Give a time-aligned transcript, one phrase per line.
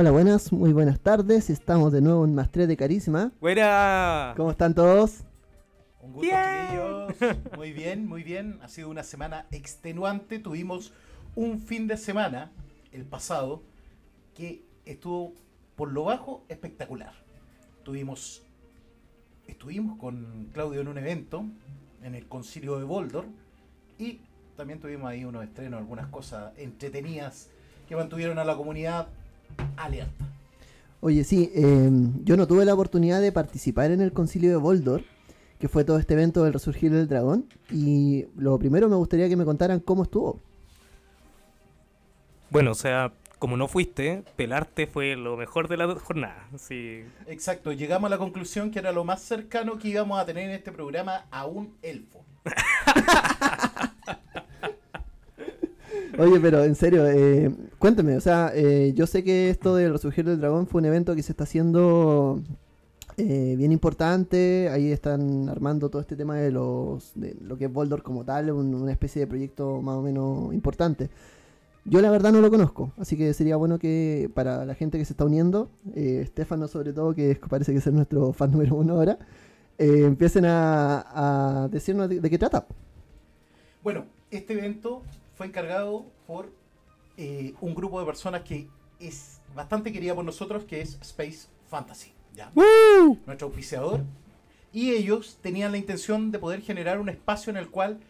[0.00, 1.50] Hola, buenas, muy buenas tardes.
[1.50, 3.32] Estamos de nuevo en Más 3 de Carisma.
[3.40, 4.32] ¡Buena!
[4.36, 5.24] ¿Cómo están todos?
[6.00, 7.36] Un gusto, chiquillos.
[7.56, 8.60] Muy bien, muy bien.
[8.62, 10.38] Ha sido una semana extenuante.
[10.38, 10.92] Tuvimos
[11.34, 12.52] un fin de semana,
[12.92, 13.64] el pasado,
[14.36, 15.32] que estuvo
[15.74, 17.14] por lo bajo espectacular.
[17.82, 18.44] Tuvimos,
[19.48, 21.44] estuvimos con Claudio en un evento,
[22.04, 23.24] en el concilio de Boldor,
[23.98, 24.20] y
[24.56, 27.50] también tuvimos ahí unos estrenos, algunas cosas entretenidas
[27.88, 29.08] que mantuvieron a la comunidad
[29.76, 30.26] alerta.
[31.00, 31.90] Oye, sí, eh,
[32.24, 35.04] yo no tuve la oportunidad de participar en el concilio de Boldor,
[35.60, 37.46] que fue todo este evento del resurgir del dragón.
[37.70, 40.40] Y lo primero me gustaría que me contaran cómo estuvo.
[42.50, 46.48] Bueno, o sea, como no fuiste, pelarte fue lo mejor de la jornada.
[46.58, 47.04] Sí.
[47.26, 50.50] Exacto, llegamos a la conclusión que era lo más cercano que íbamos a tener en
[50.50, 52.24] este programa a un elfo.
[56.18, 60.24] Oye, pero en serio, eh, cuéntame, o sea, eh, yo sé que esto del resurgir
[60.24, 62.42] del dragón fue un evento que se está haciendo
[63.16, 64.68] eh, bien importante.
[64.68, 68.50] Ahí están armando todo este tema de los de lo que es Boldor como tal,
[68.50, 71.08] un- una especie de proyecto más o menos importante.
[71.84, 75.04] Yo la verdad no lo conozco, así que sería bueno que para la gente que
[75.04, 78.94] se está uniendo, eh, Estefano sobre todo, que parece que es nuestro fan número uno
[78.94, 79.18] ahora,
[79.78, 82.66] empiecen a, decirnos de, de qué trata.
[83.82, 85.02] Bueno, este evento
[85.38, 86.52] fue encargado por
[87.16, 88.68] eh, un grupo de personas que
[88.98, 92.50] es bastante querida por nosotros, que es Space Fantasy, ¿ya?
[93.24, 94.00] nuestro auspiciador.
[94.72, 98.00] Y ellos tenían la intención de poder generar un espacio en el cual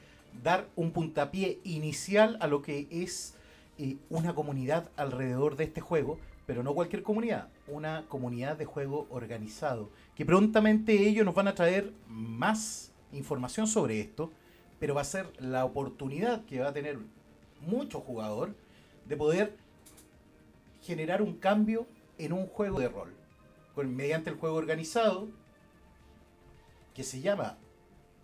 [0.43, 3.35] dar un puntapié inicial a lo que es
[3.77, 9.07] eh, una comunidad alrededor de este juego, pero no cualquier comunidad, una comunidad de juego
[9.11, 14.33] organizado, que prontamente ellos nos van a traer más información sobre esto,
[14.79, 16.99] pero va a ser la oportunidad que va a tener
[17.61, 18.55] mucho jugador
[19.07, 19.57] de poder
[20.83, 21.87] generar un cambio
[22.19, 23.13] en un juego de rol,
[23.75, 25.29] con, mediante el juego organizado,
[26.95, 27.59] que se llama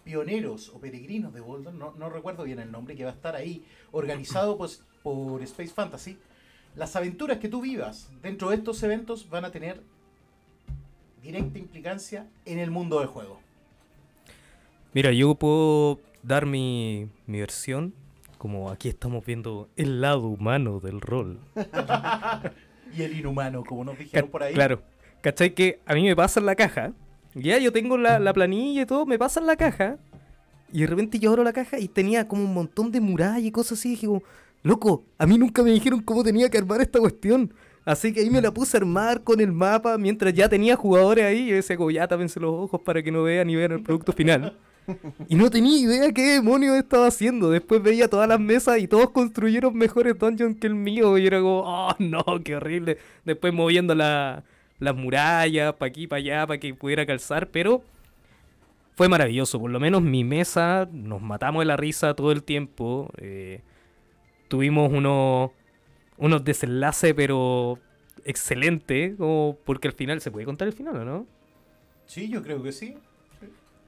[0.04, 3.36] Pioneros o Peregrinos de Boldon, no, no recuerdo bien el nombre, que va a estar
[3.36, 6.18] ahí, organizado pues, por Space Fantasy.
[6.74, 9.80] Las aventuras que tú vivas dentro de estos eventos van a tener
[11.22, 13.40] directa implicancia en el mundo del juego.
[14.92, 17.94] Mira, yo puedo dar mi, mi versión.
[18.44, 21.40] Como aquí estamos viendo el lado humano del rol.
[22.94, 24.52] Y el inhumano, como nos dijeron por ahí.
[24.52, 24.82] Claro.
[25.22, 25.54] ¿Cachai?
[25.54, 26.92] Que a mí me pasan la caja.
[27.34, 29.96] Ya yo tengo la, la planilla y todo, me pasan la caja.
[30.70, 33.50] Y de repente yo abro la caja y tenía como un montón de murallas y
[33.50, 33.88] cosas así.
[33.88, 34.22] Y dije como,
[34.62, 37.54] loco, a mí nunca me dijeron cómo tenía que armar esta cuestión.
[37.86, 41.24] Así que ahí me la puse a armar con el mapa mientras ya tenía jugadores
[41.24, 41.44] ahí.
[41.44, 43.82] Y yo decía como, ya tápense los ojos para que no vean ni vean el
[43.82, 44.54] producto final.
[45.28, 47.50] Y no tenía idea qué demonios estaba haciendo.
[47.50, 51.16] Después veía todas las mesas y todos construyeron mejores dungeons que el mío.
[51.18, 52.98] Y era como, oh no, qué horrible.
[53.24, 54.44] Después moviendo la,
[54.78, 57.48] las murallas para aquí, para allá, para que pudiera calzar.
[57.50, 57.82] Pero
[58.96, 59.60] fue maravilloso.
[59.60, 63.10] Por lo menos mi mesa, nos matamos de la risa todo el tiempo.
[63.18, 63.62] eh,
[64.48, 65.50] tuvimos unos,
[66.16, 67.78] unos desenlaces, pero
[68.24, 69.16] excelente.
[69.16, 71.26] Como porque al final, ¿se puede contar el final o no?
[72.06, 72.96] Sí, yo creo que sí.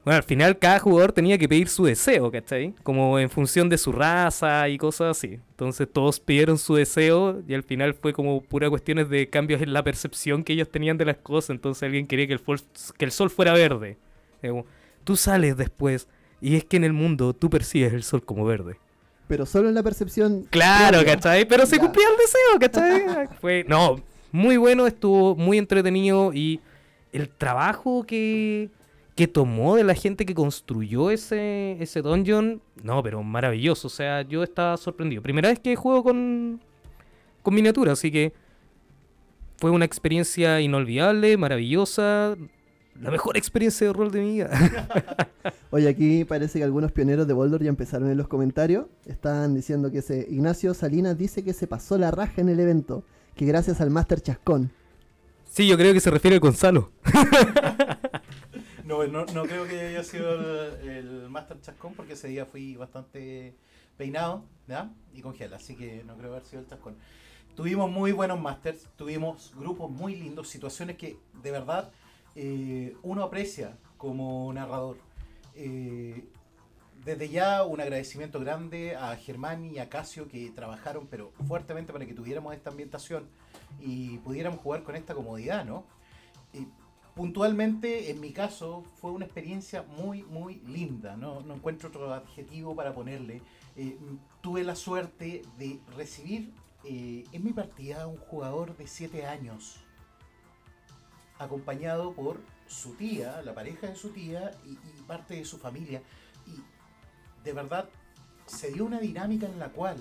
[0.07, 2.73] Bueno, al final cada jugador tenía que pedir su deseo, ¿cachai?
[2.85, 5.41] Como en función de su raza y cosas así.
[5.51, 9.73] Entonces todos pidieron su deseo y al final fue como pura cuestiones de cambios en
[9.73, 11.51] la percepción que ellos tenían de las cosas.
[11.51, 12.63] Entonces alguien quería que el, fol-
[12.97, 13.97] que el sol fuera verde.
[14.41, 14.65] Como,
[15.03, 16.07] tú sales después
[16.41, 18.77] y es que en el mundo tú percibes el sol como verde.
[19.27, 20.47] Pero solo en la percepción.
[20.51, 21.17] Claro, propia.
[21.17, 21.49] ¿cachai?
[21.49, 21.83] Pero se Ya.
[21.83, 22.61] cumplía el deseo,
[23.09, 23.27] ¿cachai?
[23.41, 23.97] Fue, no,
[24.31, 26.61] muy bueno, estuvo muy entretenido y
[27.13, 28.71] el trabajo que,
[29.17, 34.21] que tomó de la gente que construyó ese, ese dungeon, no, pero maravilloso, o sea,
[34.23, 35.23] yo estaba sorprendido.
[35.23, 36.61] Primera vez que juego con,
[37.43, 38.35] con miniatura, así que
[39.57, 42.37] fue una experiencia inolvidable, maravillosa,
[43.01, 44.51] la mejor experiencia de rol de mi vida.
[45.71, 48.85] Oye, aquí parece que algunos pioneros de Boldor ya empezaron en los comentarios.
[49.07, 53.03] Están diciendo que ese Ignacio Salinas dice que se pasó la raja en el evento.
[53.35, 54.71] Que gracias al Master Chascón.
[55.45, 56.91] sí, yo creo que se refiere a Gonzalo.
[58.87, 60.33] No, no, no creo que haya sido
[60.79, 63.57] el, Master Chascón porque ese día fui bastante
[63.97, 64.93] peinado ¿ya?
[65.13, 66.97] y con así que no creo haber sido el Chascón.
[67.57, 71.91] Tuvimos muy buenos Masters, tuvimos grupos muy lindos, situaciones que de verdad
[72.37, 74.99] eh, uno aprecia como narrador.
[75.57, 76.29] Eh,
[77.05, 82.07] desde ya un agradecimiento grande a Germán y a Casio que trabajaron pero fuertemente para
[82.07, 83.29] que tuviéramos esta ambientación
[83.81, 85.85] y pudiéramos jugar con esta comodidad, ¿no?
[87.17, 92.95] Puntualmente, en mi caso, fue una experiencia muy, muy linda, no, encuentro otro adjetivo para
[92.95, 93.41] ponerle.
[93.75, 93.99] Eh,
[94.43, 96.53] tuve la suerte de recibir
[96.85, 99.79] eh, en mi partida a un jugador de 7 años,
[101.39, 106.03] acompañado por su tía, la pareja de su tía y, y parte de su familia.
[106.47, 106.63] Y
[107.43, 107.89] de verdad
[108.45, 109.97] se dio una dinámica en la cual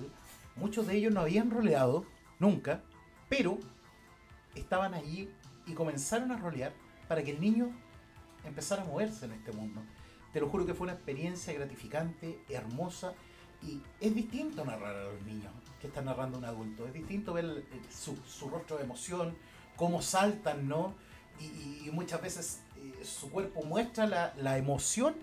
[0.54, 2.04] muchos de ellos no habían roleado
[2.38, 2.82] nunca,
[3.30, 3.56] pero
[4.54, 5.30] estaban allí
[5.66, 6.74] y comenzaron a rolear
[7.08, 7.70] para que el niño
[8.44, 9.82] empezara a moverse en este mundo.
[10.32, 13.14] Te lo juro que fue una experiencia gratificante, hermosa,
[13.62, 16.86] y es distinto narrar a los niños que están narrando un adulto.
[16.86, 18.16] Es distinto ver su,
[18.48, 19.36] rostro de emoción,
[19.76, 20.94] cómo saltan, ¿no?
[21.40, 25.14] Y, muchas veces eh, su cuerpo muestra la, la emoción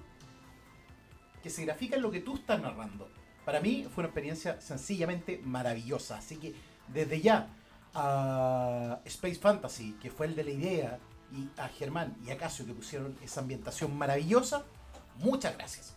[1.42, 3.10] que se grafica en lo que tú estás narrando.
[3.46, 6.18] Para mí fue una experiencia sencillamente maravillosa.
[6.18, 6.56] Así que
[6.88, 7.50] desde ya
[7.94, 11.00] a Space Fantasy, que fue el de la idea,
[11.34, 14.64] y a Germán y a Casio que pusieron esa ambientación maravillosa,
[15.24, 15.96] muchas gracias.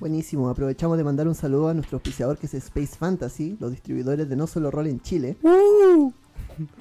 [0.00, 4.28] Buenísimo, aprovechamos de mandar un saludo a nuestro auspiciador que es Space Fantasy, los distribuidores
[4.28, 5.36] de No Solo Roll en Chile.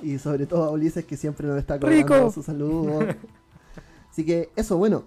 [0.01, 2.99] Y sobre todo a Ulises que siempre nos está cobrando su saludo.
[4.11, 5.03] Así que eso, bueno,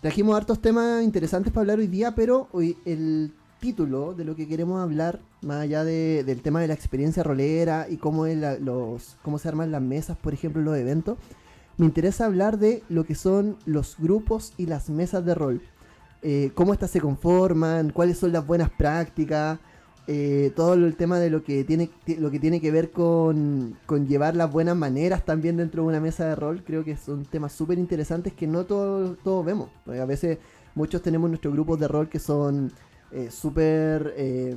[0.00, 4.48] trajimos hartos temas interesantes para hablar hoy día, pero hoy el título de lo que
[4.48, 8.58] queremos hablar, más allá de- del tema de la experiencia rolera y cómo, es la-
[8.58, 11.18] los, cómo se arman las mesas, por ejemplo, en los eventos,
[11.78, 15.60] me interesa hablar de lo que son los grupos y las mesas de rol.
[16.22, 19.58] Eh, cómo éstas se conforman, cuáles son las buenas prácticas,
[20.08, 23.76] eh, todo el tema de lo que tiene, ti- lo que, tiene que ver con,
[23.86, 26.62] con llevar las buenas maneras también dentro de una mesa de rol.
[26.64, 29.68] Creo que son temas súper interesantes que no todos todos vemos.
[29.84, 30.38] Porque a veces
[30.74, 32.72] muchos tenemos nuestros grupos de rol que son
[33.12, 34.56] eh, súper eh,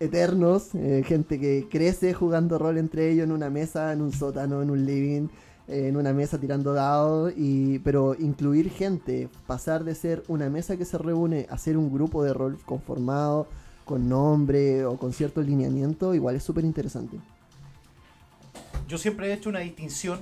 [0.00, 0.70] eternos,
[1.04, 4.84] gente que crece jugando rol entre ellos en una mesa, en un sótano, en un
[4.86, 5.28] living,
[5.68, 10.84] en una mesa tirando dados, y, pero incluir gente, pasar de ser una mesa que
[10.84, 13.46] se reúne a ser un grupo de rol conformado,
[13.84, 17.18] con nombre o con cierto lineamiento, igual es súper interesante.
[18.86, 20.20] Yo siempre he hecho una distinción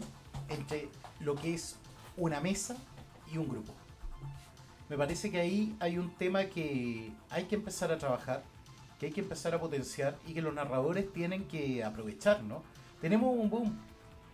[0.49, 0.89] entre
[1.21, 1.77] lo que es
[2.17, 2.77] una mesa
[3.33, 3.73] y un grupo.
[4.89, 8.45] Me parece que ahí hay un tema que hay que empezar a trabajar,
[9.01, 12.63] que hay que empezar a potenciar y que los narradores tienen que aprovechar, ¿no?
[13.01, 13.77] Tenemos un boom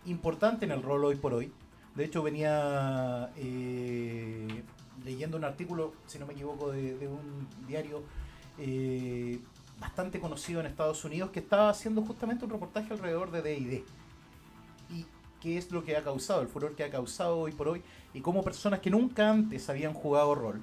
[0.05, 1.51] importante en el rol hoy por hoy.
[1.95, 4.63] De hecho, venía eh,
[5.03, 8.03] leyendo un artículo, si no me equivoco, de, un diario
[8.57, 9.39] eh,
[9.79, 13.83] bastante conocido en Estados Unidos que estaba haciendo justamente un reportaje alrededor de D&D
[14.89, 15.05] y
[15.39, 17.83] qué es lo que ha causado, el furor que ha causado hoy por hoy
[18.13, 20.61] y cómo personas que nunca antes habían jugado rol,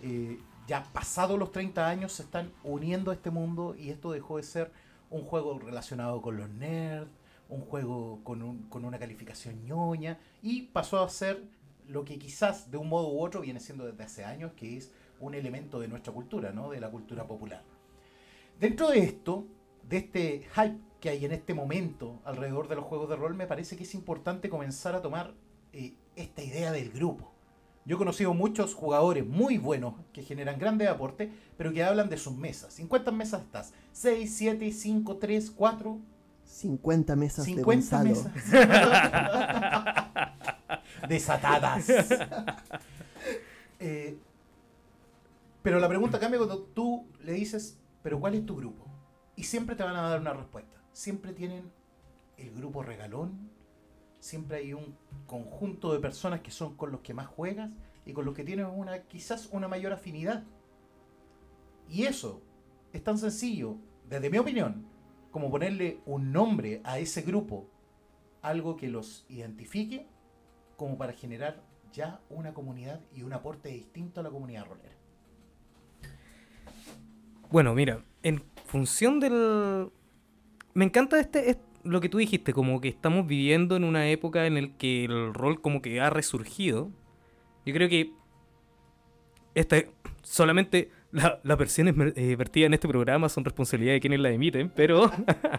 [0.00, 0.38] eh,
[0.68, 4.44] ya pasados los 30 años, se están uniendo a este mundo y esto dejó de
[4.44, 4.72] ser
[5.10, 7.10] un juego relacionado con los nerds,
[7.54, 11.42] un juego con, un- con una calificación ñoña y pasó a ser
[11.88, 14.90] lo que quizás de un modo u otro viene siendo desde hace años, que es
[15.20, 16.70] un elemento de nuestra cultura, ¿no?
[16.70, 17.62] de la cultura popular.
[18.58, 19.46] Dentro de esto,
[19.88, 23.46] de este hype que hay en este momento alrededor de los juegos de rol, me
[23.46, 25.34] parece que es importante comenzar a tomar
[25.72, 27.32] eh, esta idea del grupo.
[27.84, 32.16] Yo he conocido muchos jugadores muy buenos que generan grandes aportes, pero que hablan de
[32.16, 32.78] sus mesas.
[32.78, 33.72] ¿En cuántas mesas estás?
[33.92, 35.98] ¿6, 7, 5, 3, 4?
[36.62, 38.10] 50 mesas de 50 Gonzalo.
[38.10, 38.32] mesas.
[41.08, 41.86] Desatadas.
[43.84, 44.16] Eh,
[45.60, 48.86] pero la pregunta cambia cuando tú le dices, pero ¿cuál es tu grupo?
[49.34, 50.76] Y siempre te van a dar una respuesta.
[50.92, 51.68] Siempre tienen
[52.36, 53.50] el grupo regalón,
[54.20, 54.94] siempre hay un
[55.26, 57.70] conjunto de personas que son con los que más juegas
[58.06, 60.44] y con los que tienes una quizás una mayor afinidad.
[61.88, 62.40] Y eso
[62.92, 63.78] es tan sencillo,
[64.08, 64.86] desde mi opinión,
[65.32, 67.68] como ponerle un nombre a ese grupo,
[68.42, 70.06] algo que los identifique,
[70.76, 71.62] como para generar
[71.92, 74.94] ya una comunidad y un aporte distinto a la comunidad rolera.
[77.50, 79.90] Bueno, mira, en función del...
[80.74, 84.46] Me encanta este, es lo que tú dijiste, como que estamos viviendo en una época
[84.46, 86.90] en el que el rol como que ha resurgido.
[87.66, 88.12] Yo creo que
[89.54, 89.76] esta
[90.22, 94.70] solamente la- las versiones eh, vertidas en este programa son responsabilidad de quienes la emiten,
[94.74, 95.10] pero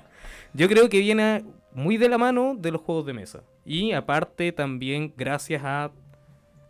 [0.54, 3.44] yo creo que viene muy de la mano de los juegos de mesa.
[3.66, 5.92] Y aparte también gracias a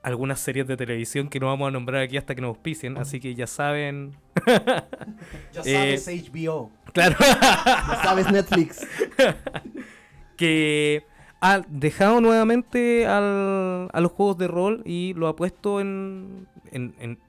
[0.03, 3.19] algunas series de televisión que no vamos a nombrar aquí hasta que nos auspicien, así
[3.21, 4.11] que ya saben...
[4.45, 6.69] Ya Eh, sabes, HBO.
[6.93, 7.15] Claro.
[7.19, 8.85] Ya sabes, Netflix.
[10.37, 11.03] que
[11.41, 16.93] ha dejado nuevamente al- a los juegos de rol y lo ha puesto en, en,
[16.99, 17.19] en-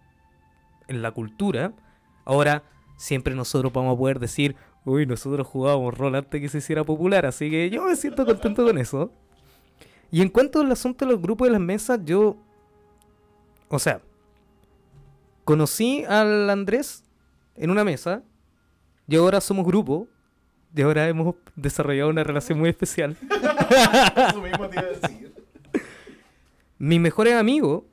[0.88, 1.73] en la cultura.
[2.25, 2.62] Ahora,
[2.97, 7.26] siempre nosotros vamos a poder decir, uy, nosotros jugábamos rol antes que se hiciera popular,
[7.26, 9.11] así que yo me siento contento con eso.
[10.11, 12.37] Y en cuanto al asunto de los grupos de las mesas, yo,
[13.69, 14.00] o sea,
[15.45, 17.05] conocí al Andrés
[17.57, 18.23] en una mesa,
[19.07, 20.09] y ahora somos grupo,
[20.75, 23.17] y ahora hemos desarrollado una relación muy especial.
[24.29, 25.35] Eso mismo te iba a decir.
[26.79, 27.85] Mis mejores amigos,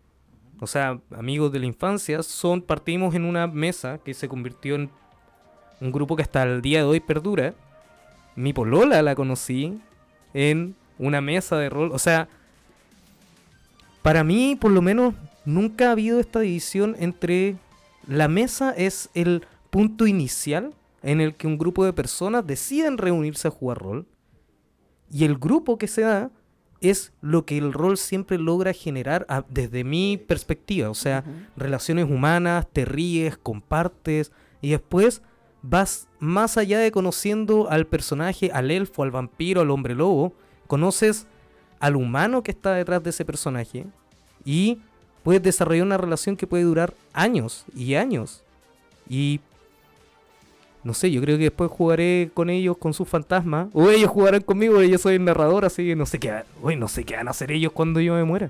[0.61, 4.91] o sea, amigos de la infancia, son partimos en una mesa que se convirtió en
[5.81, 7.55] un grupo que hasta el día de hoy perdura.
[8.35, 9.81] Mi polola la conocí
[10.35, 11.89] en una mesa de rol.
[11.91, 12.29] O sea,
[14.03, 15.15] para mí, por lo menos,
[15.45, 17.55] nunca ha habido esta división entre
[18.05, 23.47] la mesa es el punto inicial en el que un grupo de personas deciden reunirse
[23.47, 24.05] a jugar rol.
[25.09, 26.29] Y el grupo que se da
[26.81, 30.89] es lo que el rol siempre logra generar a- desde mi perspectiva.
[30.89, 31.23] O sea,
[31.55, 35.21] relaciones humanas, te ríes, compartes y después
[35.61, 40.33] vas más allá de conociendo al personaje, al elfo, al vampiro, al hombre lobo,
[40.67, 41.27] conoces
[41.79, 43.85] al humano que está detrás de ese personaje
[44.43, 44.79] y
[45.23, 48.43] puedes desarrollar una relación que puede durar años y años.
[49.07, 49.39] Y
[50.83, 53.67] no sé, yo creo que después jugaré con ellos con sus fantasmas.
[53.73, 56.87] O ellos jugarán conmigo, yo soy el narrador, así que no sé qué, uy, no
[56.87, 58.49] sé qué van a hacer ellos cuando yo me muera.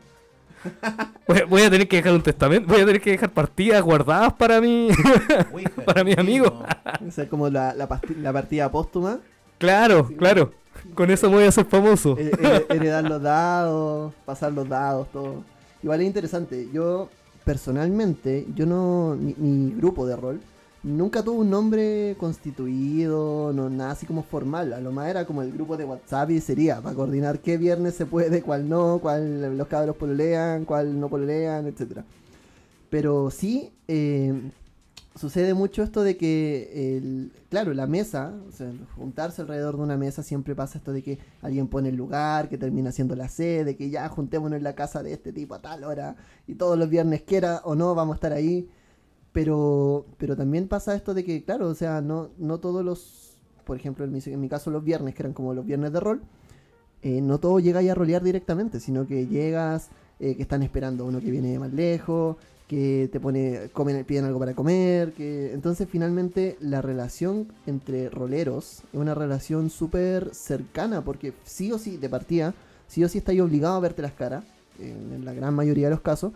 [1.28, 3.82] Voy a, voy a tener que dejar un testamento, voy a tener que dejar partidas
[3.82, 4.90] guardadas para mí.
[5.86, 6.64] Para mi amigo.
[7.08, 9.20] O sea, como la, la, partida póstuma.
[9.58, 10.52] claro, claro.
[10.94, 12.16] Con eso voy a ser famoso.
[12.18, 15.44] Her- her- heredar los dados, pasar los dados, todo.
[15.82, 16.68] Igual es interesante.
[16.74, 17.10] Yo,
[17.44, 19.16] personalmente, yo no.
[19.20, 20.42] Mi, mi grupo de rol
[20.84, 24.74] nunca tuvo un nombre constituido, no nada así como formal.
[24.74, 27.96] A lo más era como el grupo de WhatsApp y sería para coordinar qué viernes
[27.96, 32.04] se puede, cuál no, cuál los cabros pololean, cuál no pololean, etcétera.
[32.90, 34.34] Pero sí, eh,
[35.16, 40.24] sucede mucho esto de que, claro, la mesa, o sea, juntarse alrededor de una mesa
[40.24, 43.90] siempre pasa esto de que alguien pone el lugar, que termina siendo la sede, que
[43.90, 46.16] ya juntémonos en la casa de este tipo a tal hora
[46.48, 48.68] y todos los viernes quiera o no vamos a estar ahí.
[49.34, 53.78] Pero, pero también pasa esto de que, claro, o sea, no, no todos los, por
[53.78, 56.22] ejemplo, en mi, en mi caso los viernes, que eran como los viernes de rol,
[57.02, 61.04] eh, no todo llega ya a rolear directamente, sino que llegas, eh, que están esperando
[61.04, 62.36] a uno que viene más lejos,
[62.68, 68.84] que te pone, comen, piden algo para comer, que entonces finalmente la relación entre roleros
[68.94, 72.54] es una relación súper cercana, porque sí o sí, de partida,
[72.88, 74.44] sí o sí estáis obligado a verte las caras,
[74.80, 76.34] en la gran mayoría de los casos,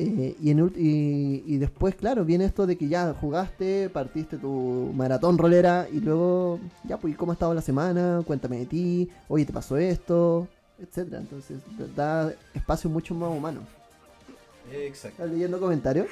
[0.00, 4.90] eh, y, en y, y después, claro, viene esto de que ya jugaste, partiste tu
[4.94, 8.22] maratón rolera y luego, ya, pues, ¿cómo ha estado la semana?
[8.26, 10.48] Cuéntame de ti, oye, ¿te pasó esto?
[10.78, 11.18] Etcétera.
[11.18, 11.58] Entonces,
[11.94, 13.60] da espacio mucho más humano.
[14.72, 15.22] Exacto.
[15.22, 16.06] ¿Estás leyendo comentarios?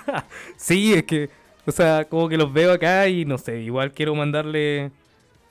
[0.56, 1.28] Sí, es que,
[1.66, 4.92] o sea, como que los veo acá y no sé, igual quiero mandarle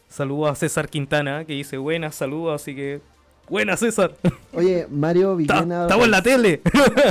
[0.07, 3.01] saludos a César Quintana, que dice buenas saludos, así que
[3.53, 4.15] buenas César,
[4.51, 6.61] Oye, Mario Villena, estamos en la tele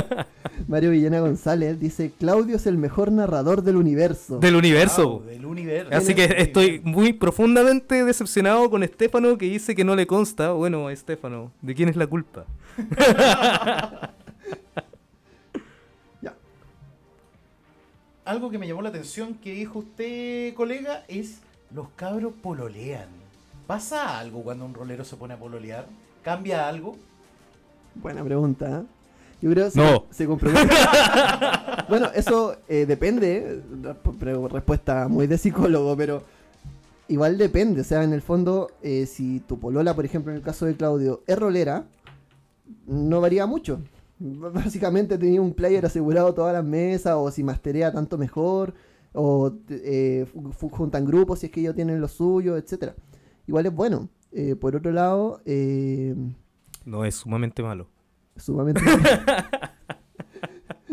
[0.67, 4.39] Mario Villena González dice, Claudio es el mejor narrador del universo.
[4.39, 5.19] del universo.
[5.19, 5.95] Wow, del universo.
[5.95, 10.51] Así que estoy muy profundamente decepcionado con Estefano que dice que no le consta.
[10.51, 12.45] Bueno, Estefano, ¿de quién es la culpa?
[16.21, 16.33] Ya.
[18.25, 21.39] Algo que me llamó la atención que dijo usted, colega, es
[21.73, 23.07] los cabros pololean.
[23.65, 25.87] ¿Pasa algo cuando un rolero se pone a pololear?
[26.23, 26.95] ¿Cambia algo?
[27.95, 28.79] Buena pregunta.
[28.81, 28.83] ¿eh?
[29.41, 30.05] Yo creo que se, No.
[30.09, 30.73] se compromete.
[31.89, 33.61] bueno, eso eh, depende.
[34.19, 36.23] pero respuesta muy de psicólogo, pero
[37.09, 37.81] igual depende.
[37.81, 40.75] O sea, en el fondo, eh, si tu polola, por ejemplo, en el caso de
[40.75, 41.85] Claudio, es rolera,
[42.87, 43.81] no varía mucho.
[44.19, 48.73] Básicamente tenía un player asegurado todas las mesas, o si masterea tanto mejor,
[49.11, 50.25] o eh,
[50.71, 52.95] juntan grupos si es que ellos tienen lo suyo, etcétera
[53.45, 54.07] Igual es bueno.
[54.35, 56.15] Eh, por otro lado, eh,
[56.85, 57.87] No, es sumamente malo.
[58.35, 58.81] sumamente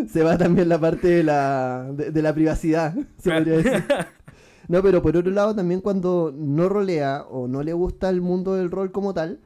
[0.08, 3.84] se va también la parte de la, de, de la privacidad se podría decir.
[4.68, 8.54] no pero por otro lado también cuando no rolea o no le gusta el mundo
[8.54, 9.40] del rol como tal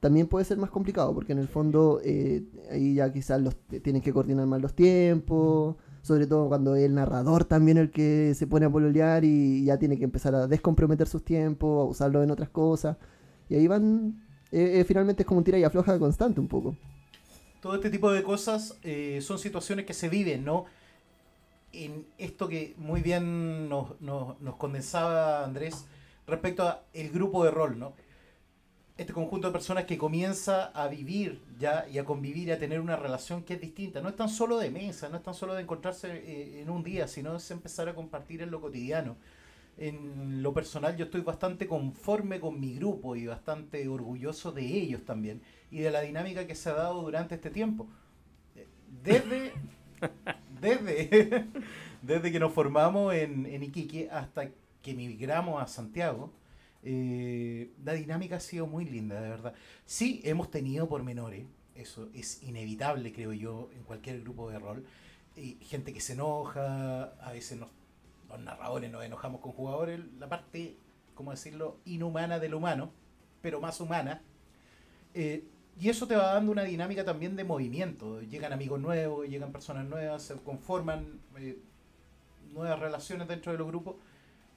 [0.00, 4.02] también puede ser más complicado porque en el fondo eh, ahí ya quizás los tienen
[4.02, 8.46] que coordinar más los tiempos sobre todo cuando es el narrador también el que se
[8.48, 12.30] pone a pololear y ya tiene que empezar a descomprometer sus tiempos a usarlo en
[12.32, 12.96] otras cosas
[13.52, 16.76] y ahí van eh, eh, finalmente es como un tira y afloja constante un poco
[17.60, 20.66] Todo este tipo de cosas eh, son situaciones que se viven, ¿no?
[21.72, 25.86] En esto que muy bien nos, nos- condensaba Andrés
[26.26, 27.94] respecto a el grupo de rol, ¿no?
[28.98, 32.96] este conjunto de personas que comienza a vivir ya y a convivir a tener una
[32.96, 34.00] relación que es distinta.
[34.02, 36.82] No es tan solo de mesa, no es tan solo de encontrarse eh, en un
[36.84, 39.16] día, sino es empezar a compartir en lo cotidiano.
[39.78, 45.04] En lo personal yo estoy bastante conforme con mi grupo y bastante orgulloso de ellos
[45.04, 47.88] también y de la dinámica que se ha dado durante este tiempo.
[49.02, 49.52] Desde,
[50.60, 51.46] desde,
[52.02, 54.50] desde que nos formamos en, en Iquique hasta
[54.82, 56.32] que migramos a Santiago,
[56.82, 59.54] eh, la dinámica ha sido muy linda, de verdad.
[59.86, 64.84] Sí, hemos tenido pormenores, eso es inevitable, creo yo, en cualquier grupo de rol.
[65.36, 67.70] Y gente que se enoja, a veces nos,
[68.32, 70.76] los narradores nos enojamos con jugadores, la parte,
[71.14, 72.92] ¿cómo decirlo?, inhumana del humano,
[73.40, 74.22] pero más humana.
[75.14, 75.44] Eh,
[75.80, 78.20] y eso te va dando una dinámica también de movimiento.
[78.22, 81.58] Llegan amigos nuevos, llegan personas nuevas, se conforman eh,
[82.52, 83.96] nuevas relaciones dentro de los grupos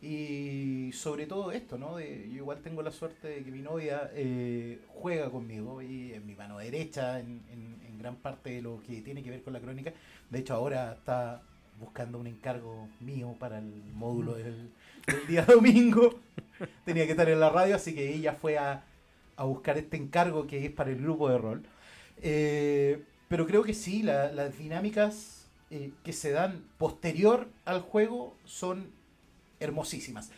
[0.01, 2.00] y sobre todo esto, ¿no?
[2.00, 6.36] Yo igual tengo la suerte de que mi novia eh, juega conmigo y es mi
[6.36, 9.91] mano derecha en, en, gran parte de lo que tiene que ver con la crónica.
[10.29, 11.41] De hecho, ahora está
[11.79, 14.70] buscando un encargo mío para el módulo del,
[15.05, 16.20] del día domingo.
[16.86, 18.84] Tenía que estar en la radio, así que ella fue a,
[19.38, 21.63] a buscar este encargo que es para el grupo de rol.
[22.22, 28.36] Eh, pero creo que sí, la, las dinámicas eh, que se dan posterior al juego
[28.46, 28.89] son
[29.60, 30.32] hermosísimas.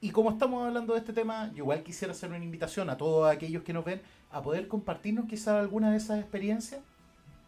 [0.00, 3.30] Y como estamos hablando de este tema, yo igual quisiera hacer una invitación a todos
[3.30, 4.00] aquellos que nos ven
[4.30, 6.80] a poder compartirnos quizás alguna de esas experiencias.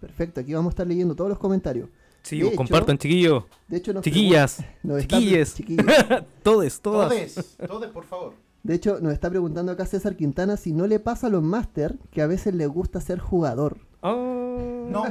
[0.00, 1.88] Perfecto, aquí vamos a estar leyendo todos los comentarios.
[2.24, 3.44] Sí, De compartan, chiquillos.
[3.68, 4.64] De hecho, nos Chiquillas.
[4.82, 5.54] nos Chiquilles.
[5.54, 5.84] chiquillos.
[6.42, 7.08] Todes, todas.
[7.10, 8.32] Todes, todes, por favor.
[8.62, 11.98] De hecho, nos está preguntando acá César Quintana si no le pasa a los máster
[12.10, 13.76] que a veces les gusta ser jugador.
[14.00, 14.88] Oh.
[14.90, 15.04] No.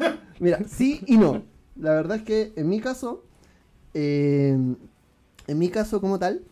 [0.40, 1.42] Mira, sí y no.
[1.76, 3.22] La verdad es que en mi caso,
[3.92, 4.56] eh,
[5.46, 6.42] en mi caso como tal,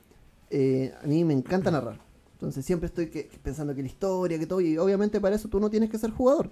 [0.51, 1.99] eh, a mí me encanta narrar.
[2.35, 5.59] Entonces siempre estoy que- pensando que la historia, que todo, y obviamente para eso tú
[5.59, 6.51] no tienes que ser jugador.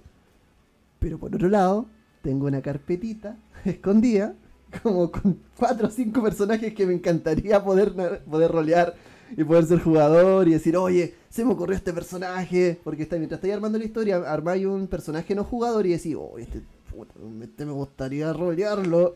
[0.99, 1.85] Pero por otro lado,
[2.21, 4.35] tengo una carpetita escondida,
[4.83, 8.95] como con cuatro o cinco personajes que me encantaría poder, poder rolear
[9.35, 12.79] y poder ser jugador y decir, oye, se me ocurrió este personaje.
[12.83, 16.61] Porque mientras estoy armando la historia, armáis un personaje no jugador y decís, oh, este,
[17.41, 19.13] este me gustaría rolearlo.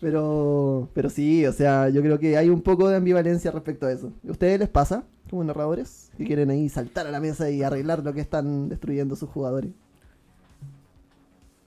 [0.00, 3.92] Pero, pero sí, o sea, yo creo que hay un poco de ambivalencia respecto a
[3.92, 4.12] eso.
[4.26, 8.02] ¿A ustedes les pasa, como narradores, que quieren ahí saltar a la mesa y arreglar
[8.02, 9.70] lo que están destruyendo sus jugadores?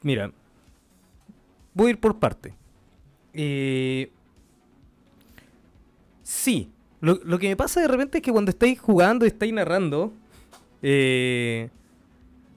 [0.01, 0.33] Mira,
[1.75, 2.55] voy a ir por parte.
[3.33, 4.11] Eh,
[6.23, 9.53] sí, lo, lo que me pasa de repente es que cuando estáis jugando y estáis
[9.53, 10.11] narrando,
[10.81, 11.69] eh,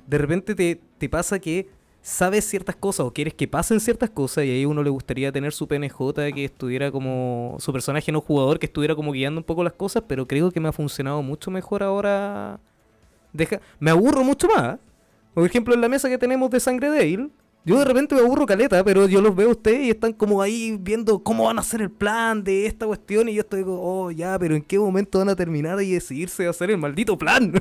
[0.06, 1.68] de repente te, te pasa que
[2.00, 5.52] sabes ciertas cosas o quieres que pasen ciertas cosas y ahí uno le gustaría tener
[5.52, 9.62] su PNJ que estuviera como su personaje no jugador, que estuviera como guiando un poco
[9.64, 12.60] las cosas, pero creo que me ha funcionado mucho mejor ahora.
[13.32, 14.78] Deja, me aburro mucho más.
[15.34, 17.28] Por ejemplo, en la mesa que tenemos de Sangre Dale,
[17.68, 20.40] yo de repente me aburro caleta, pero yo los veo a ustedes y están como
[20.40, 23.78] ahí viendo cómo van a hacer el plan de esta cuestión y yo estoy como,
[23.82, 27.18] oh, ya, pero ¿en qué momento van a terminar y decidirse a hacer el maldito
[27.18, 27.52] plan?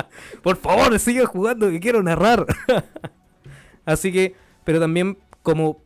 [0.44, 2.46] Por favor, sigan jugando que quiero narrar.
[3.84, 5.82] Así que, pero también como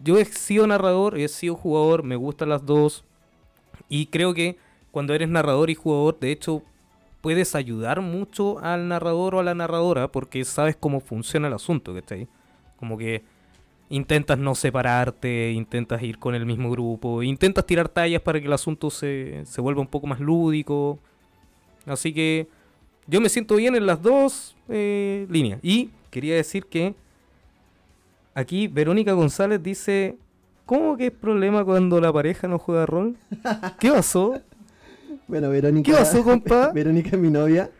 [0.00, 3.04] yo he sido narrador, he sido jugador, me gustan las dos
[3.88, 4.58] y creo que
[4.92, 6.62] cuando eres narrador y jugador, de hecho,
[7.20, 11.92] puedes ayudar mucho al narrador o a la narradora porque sabes cómo funciona el asunto,
[11.92, 12.28] ¿cachai?
[12.80, 13.22] Como que
[13.90, 18.52] intentas no separarte, intentas ir con el mismo grupo, intentas tirar tallas para que el
[18.52, 20.98] asunto se, se vuelva un poco más lúdico.
[21.86, 22.48] Así que
[23.06, 25.58] yo me siento bien en las dos eh, líneas.
[25.62, 26.94] Y quería decir que
[28.34, 30.16] aquí Verónica González dice,
[30.64, 33.16] ¿cómo que es problema cuando la pareja no juega rol?
[33.78, 34.40] ¿Qué pasó?
[35.26, 35.88] Bueno, Verónica.
[35.88, 36.72] ¿Qué pasó, compa?
[36.74, 37.70] Verónica es mi novia.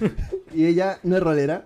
[0.54, 1.64] y ella no es rolera.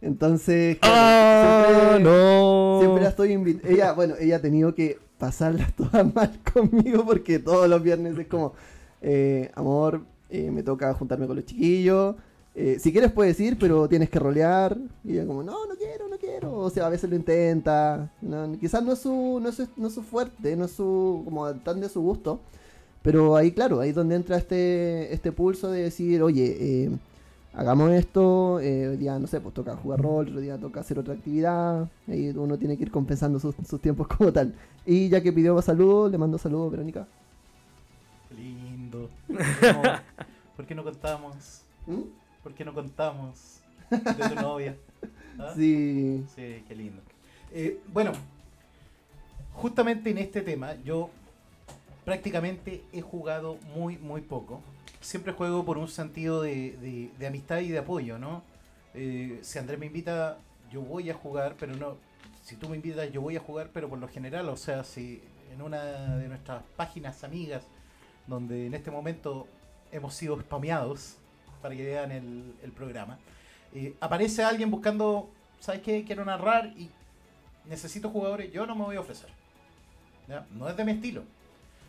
[0.00, 0.78] Entonces.
[0.82, 2.78] ¡Ah, siempre- no!
[2.80, 3.68] Siempre la estoy invitando.
[3.74, 8.26] Ella, bueno, ella ha tenido que pasarlas todas mal conmigo porque todos los viernes es
[8.28, 8.52] como,
[9.02, 12.14] eh, amor, eh, me toca juntarme con los chiquillos.
[12.54, 14.76] eh, si quieres puedes ir, pero tienes que rolear.
[15.04, 16.52] Y ella como, no, no quiero, no quiero.
[16.54, 18.10] O sea, a veces lo intenta.
[18.20, 21.22] no, quizás no es su, no es, su- no es su fuerte, no es su,
[21.24, 22.40] como tan de su gusto.
[23.02, 26.90] Pero ahí, claro, ahí es donde entra este, este pulso de decir, oye, eh,
[27.52, 30.98] hagamos esto, eh, hoy día, no sé, pues toca jugar rol, otro día toca hacer
[30.98, 34.54] otra actividad, y uno tiene que ir compensando sus, sus tiempos como tal.
[34.86, 37.06] Y ya que pidió saludos, le mando saludos, Verónica.
[38.28, 39.10] Qué lindo.
[39.28, 39.82] No,
[40.56, 41.62] ¿Por qué no contamos?
[41.86, 42.00] ¿Mm?
[42.42, 44.76] ¿Por qué no contamos de tu novia?
[45.38, 45.52] ¿Ah?
[45.54, 47.00] Sí, Sí, qué lindo.
[47.52, 48.12] Eh, bueno,
[49.54, 51.10] justamente en este tema yo
[52.04, 54.62] prácticamente he jugado muy, muy poco.
[55.08, 58.42] Siempre juego por un sentido de, amistad y de apoyo, ¿no?
[58.92, 60.36] Eh, si Andrés me invita,
[60.70, 61.96] yo voy a jugar, pero no.
[62.44, 65.22] Si tú me invitas, yo voy a jugar, pero por lo general, o sea, si
[65.50, 65.82] en una
[66.18, 67.62] de nuestras páginas amigas,
[68.26, 69.48] donde en este momento
[69.92, 71.16] hemos sido spameados
[71.62, 73.18] para que vean el, programa,
[73.72, 76.04] eh, aparece alguien buscando, ¿sabes qué?
[76.04, 76.90] Quiero narrar y
[77.64, 79.30] necesito jugadores, yo no me voy a ofrecer.
[80.54, 81.22] No es de mi estilo.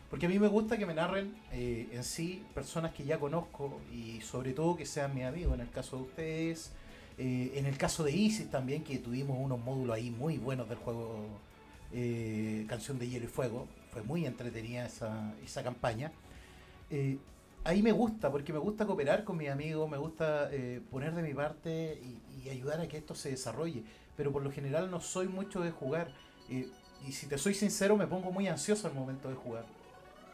[0.09, 3.79] Porque a mí me gusta que me narren eh, en sí personas que ya conozco
[3.93, 6.71] y sobre todo que sean mis amigos, en el caso de ustedes,
[7.19, 10.79] eh, en el caso de Isis también, que tuvimos unos módulos ahí muy buenos del
[10.79, 11.27] juego
[11.93, 16.11] eh, Canción de Hielo y Fuego, fue muy entretenida esa, esa campaña.
[17.65, 20.49] Ahí me gusta, porque me gusta cooperar con mis amigos, me gusta
[20.89, 22.01] poner de mi parte
[22.43, 23.83] y, ayudar a que esto se desarrolle,
[24.17, 26.11] pero por lo general no soy mucho de jugar.
[26.49, 29.65] y si te soy sincero, me pongo muy ansioso al momento de jugar.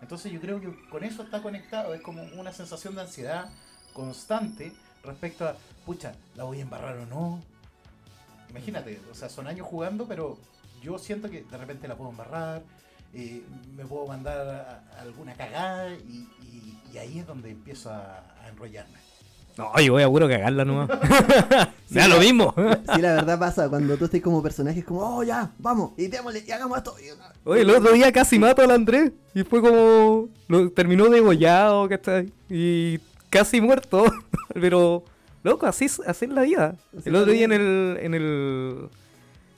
[0.01, 3.49] Entonces yo creo que con eso está conectado, es como una sensación de ansiedad
[3.93, 5.55] constante respecto a,
[5.85, 7.41] pucha, ¿la voy a embarrar o no?
[8.49, 10.37] Imagínate, o sea, son años jugando, pero
[10.81, 12.61] yo siento que de repente la puedo embarrar,
[13.13, 13.43] eh,
[13.75, 16.27] me puedo mandar alguna cagada y,
[16.97, 18.97] ahí es donde empiezo a enrollarme.
[19.57, 20.89] No, yo voy a puro cagarla nomás.
[21.89, 22.53] Da lo mismo.
[22.57, 26.07] Sí, la verdad pasa, cuando tú estás como personaje, es como, oh, ya, vamos, y
[26.07, 26.95] démosle, y hagamos esto.
[27.45, 30.27] Oye, el otro día casi mato al Andrés y fue como.
[30.47, 32.31] Lo, terminó degollado, ¿cachai?
[32.49, 34.05] Y casi muerto.
[34.53, 35.03] Pero,
[35.43, 36.75] loco, así, es- así es la vida.
[36.97, 38.89] Así El otro día en el, en el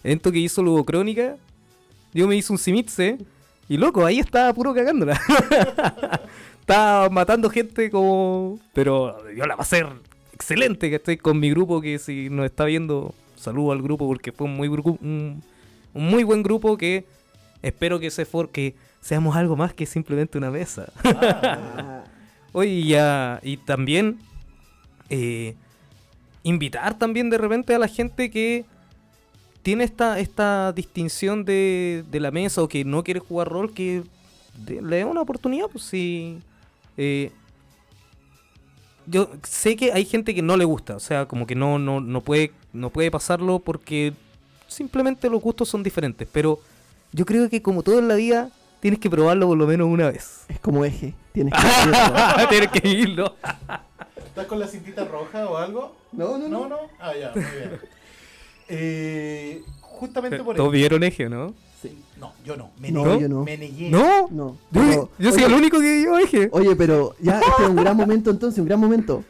[0.03, 1.37] evento que hizo Lugo Crónica,
[2.13, 3.17] yo me hice un Simitse
[3.69, 5.19] y, loco, ahí estaba puro cagándola.
[6.67, 8.59] Estaba matando gente como.
[8.73, 9.85] Pero yo la pasé
[10.33, 14.33] excelente, que estoy con mi grupo que si nos está viendo, saludo al grupo porque
[14.33, 15.41] fue un muy, un,
[15.93, 17.05] un muy buen grupo que
[17.61, 20.91] espero que se for que seamos algo más que simplemente una mesa.
[21.05, 22.03] Ah,
[22.51, 24.19] Oye, y ya, y también
[25.09, 25.55] eh,
[26.43, 28.65] invitar también de repente a la gente que
[29.61, 34.03] tiene esta, esta distinción de, de la mesa o que no quiere jugar rol, que
[34.67, 36.41] le dé una oportunidad, pues sí.
[36.97, 37.31] Eh,
[39.05, 42.01] yo sé que hay gente que no le gusta, o sea, como que no, no,
[42.01, 44.13] no, puede, no puede pasarlo porque
[44.67, 46.59] simplemente los gustos son diferentes, pero
[47.13, 48.49] yo creo que como todo en la vida,
[48.81, 50.45] tienes que probarlo por lo menos una vez.
[50.49, 52.47] es como eje, tienes que hacerlo.
[52.49, 53.35] Tienes que irlo.
[54.17, 55.95] ¿Estás con la cintita roja o algo?
[56.11, 56.69] No, no, No, no.
[56.69, 56.77] no.
[56.99, 57.79] Ah, ya, muy bien.
[58.67, 60.71] Eh, justamente por Todos eso.
[60.71, 61.53] vieron eje, ¿no?
[61.81, 62.03] Sí.
[62.19, 62.71] No, yo no.
[62.79, 63.21] Me No, negué.
[63.21, 63.43] yo no.
[63.43, 63.89] Me negué.
[63.89, 64.27] ¿No?
[64.31, 64.57] No.
[64.71, 66.49] Yo, pero- yo soy oye, el único que vio eje.
[66.51, 69.23] Oye, pero ya, este es un gran momento entonces, un gran momento.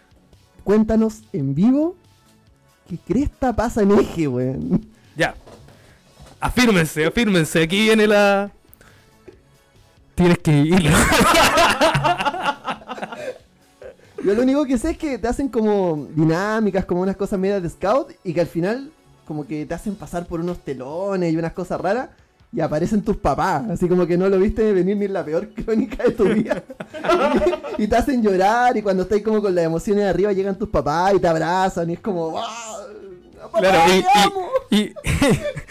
[0.64, 1.96] Cuéntanos en vivo
[2.90, 4.86] qué cresta pasa en eje, weón.
[5.16, 5.36] Ya.
[6.40, 7.62] Afírmense, afírmense.
[7.64, 8.50] Aquí viene la.
[10.16, 10.90] Tienes que irlo.
[14.24, 17.62] Yo lo único que sé es que te hacen como dinámicas, como unas cosas medias
[17.62, 18.92] de scout y que al final
[19.28, 22.10] como que te hacen pasar por unos telones y unas cosas raras
[22.54, 25.50] y aparecen tus papás, así como que no lo viste venir ni en la peor
[25.66, 26.64] crónica de tu vida.
[27.78, 30.70] y te hacen llorar y cuando estás como con las emociones de arriba llegan tus
[30.70, 32.42] papás y te abrazan y es como ¡Wow!
[33.52, 34.50] ¡Papá, Claro, y, te amo!
[34.72, 34.94] y, y-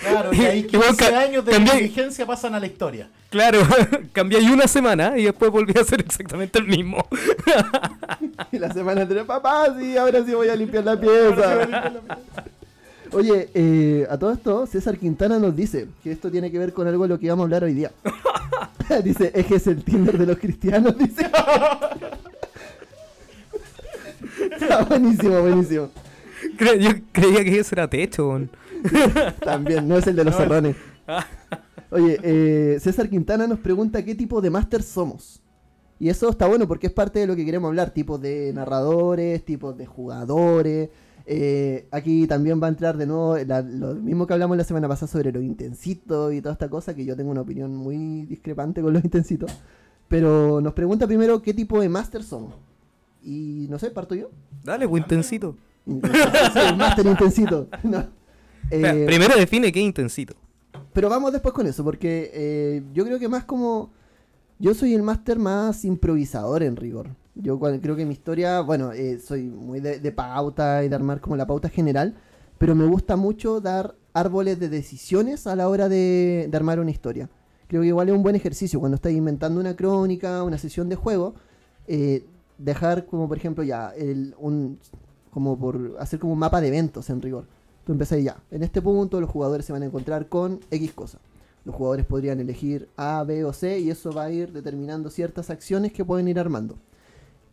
[0.00, 3.08] Claro, y ahí Y vos 15 ca- años de cambié- negligencia pasan a la historia.
[3.28, 3.58] claro,
[4.12, 7.04] cambié ahí una semana y después volví a hacer exactamente el mismo.
[8.52, 11.92] Y la semana anterior, papá, sí, ahora sí voy a limpiar la pieza.
[13.16, 16.86] Oye, eh, a todo esto, César Quintana nos dice que esto tiene que ver con
[16.86, 17.90] algo de lo que vamos a hablar hoy día.
[19.04, 21.26] dice, eje es el Tinder de los cristianos, dice.
[24.52, 25.88] Está buenísimo, buenísimo.
[26.58, 28.38] Cre- Yo creía que ese era techo.
[29.44, 30.76] También, no es el de los No, serrones.
[31.90, 35.40] Oye, eh, César Quintana nos pregunta qué tipo de máster somos.
[35.98, 39.44] Y eso está bueno porque es parte de lo que queremos hablar, tipos de narradores,
[39.44, 40.90] tipos de jugadores.
[41.28, 44.86] Eh, aquí también va a entrar de nuevo la- lo mismo que hablamos la semana
[44.86, 48.80] pasada sobre los intensitos y toda esta cosa, que yo tengo una opinión muy discrepante
[48.80, 49.50] con los intensitos.
[50.08, 52.54] Pero nos pregunta primero qué tipo de máster somos.
[53.24, 54.30] Y no sé, parto yo.
[54.62, 55.56] Dale, pues intensito.
[55.84, 56.28] Intensito.
[56.54, 57.68] Sí, máster intensito.
[57.82, 58.04] No.
[58.70, 60.34] Espera, Eh, primero define qué es intensito.
[60.92, 63.90] pero vamos después con eso, porque eh, yo creo que más como...
[64.58, 67.08] Yo soy el máster más improvisador en rigor.
[67.38, 71.36] Yo creo que mi historia, bueno, eh, soy muy de, pauta y de armar como
[71.36, 72.14] la pauta general,
[72.56, 77.28] pero me gusta mucho dar árboles de decisiones a la hora de, armar una historia.
[77.68, 80.96] Creo que igual es un buen ejercicio cuando estás inventando una crónica, una sesión de
[80.96, 81.34] juego,
[81.86, 82.24] eh,
[82.56, 83.92] dejar como por ejemplo ya,
[84.38, 84.78] un,
[85.30, 87.44] como por hacer como un mapa de eventos en rigor.
[87.84, 91.18] Tú empezás ya, en este punto los jugadores se van a encontrar con X cosa.
[91.66, 95.50] Los jugadores podrían elegir A, B o C y eso va a ir determinando ciertas
[95.50, 96.78] acciones que pueden ir armando.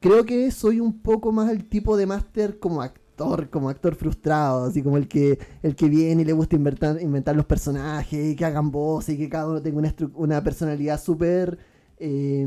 [0.03, 4.65] Creo que soy un poco más el tipo de máster como actor, como actor frustrado,
[4.65, 8.35] así como el que el que viene y le gusta inventar, inventar los personajes, y
[8.35, 11.57] que hagan voces y que cada uno tenga una, una personalidad súper
[11.99, 12.45] eh,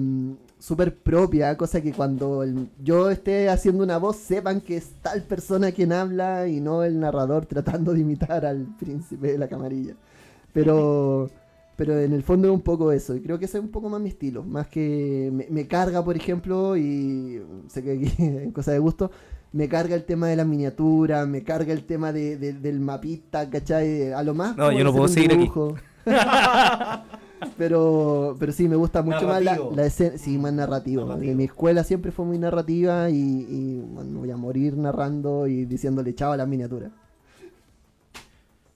[1.02, 2.44] propia, cosa que cuando
[2.82, 7.00] yo esté haciendo una voz sepan que es tal persona quien habla y no el
[7.00, 9.94] narrador tratando de imitar al príncipe de la camarilla.
[10.52, 11.30] Pero,
[11.76, 13.88] pero en el fondo es un poco eso, y creo que ese es un poco
[13.88, 18.50] más mi estilo, más que me, me carga, por ejemplo, y sé que aquí en
[18.52, 19.10] cosa de gusto,
[19.52, 23.48] me carga el tema de la miniatura, me carga el tema de, de- del mapita,
[23.48, 24.12] ¿cachai?
[24.12, 24.56] A lo más...
[24.56, 25.40] No, yo no puedo seguir aquí.
[25.40, 25.76] dibujo.
[27.56, 31.04] pero, pero sí, me gusta mucho más la, la escena, sí, más narrativo.
[31.04, 31.30] Narrativo.
[31.32, 33.14] En mi escuela siempre fue muy narrativa y,
[33.48, 36.90] y, bueno, voy a morir narrando y diciéndole chao a las miniaturas.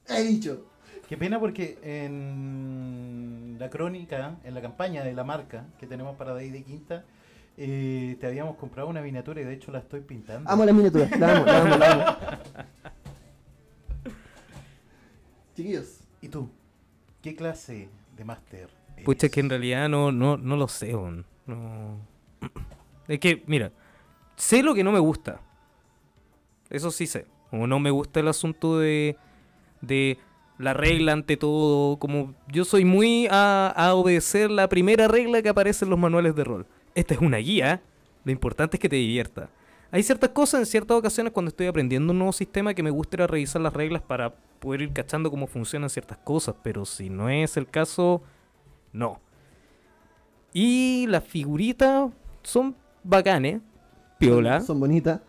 [0.08, 0.64] He dicho.
[1.10, 6.34] Qué pena porque en la crónica, en la campaña de la marca que tenemos para
[6.34, 7.04] Day de Quinta,
[7.56, 10.48] eh, te habíamos comprado una miniatura y de hecho la estoy pintando.
[10.48, 12.04] Amo las miniaturas, la amo, la amo, la amo.
[15.56, 16.48] Chiquillos, ¿Y tú?
[17.20, 18.68] ¿Qué clase de máster?
[19.04, 20.92] Pucha, es que en realidad no, no, no lo sé.
[20.92, 21.96] No.
[23.08, 23.72] Es que, mira,
[24.36, 25.40] sé lo que no me gusta.
[26.68, 27.26] Eso sí sé.
[27.50, 29.16] Como no me gusta el asunto de,
[29.80, 30.16] de
[30.60, 31.98] la regla ante todo.
[31.98, 36.36] Como yo soy muy a, a obedecer la primera regla que aparece en los manuales
[36.36, 36.66] de rol.
[36.94, 37.82] Esta es una guía.
[38.24, 39.48] Lo importante es que te divierta.
[39.90, 43.26] Hay ciertas cosas en ciertas ocasiones cuando estoy aprendiendo un nuevo sistema que me gustaría
[43.26, 46.54] revisar las reglas para poder ir cachando cómo funcionan ciertas cosas.
[46.62, 48.22] Pero si no es el caso,
[48.92, 49.18] no.
[50.52, 52.10] Y las figuritas
[52.42, 53.62] son bacanes,
[54.18, 55.20] piola, son bonitas.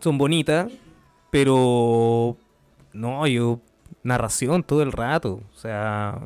[0.00, 0.72] son bonitas,
[1.30, 2.36] pero
[2.92, 3.60] no, yo
[4.02, 6.20] narración todo el rato, o sea,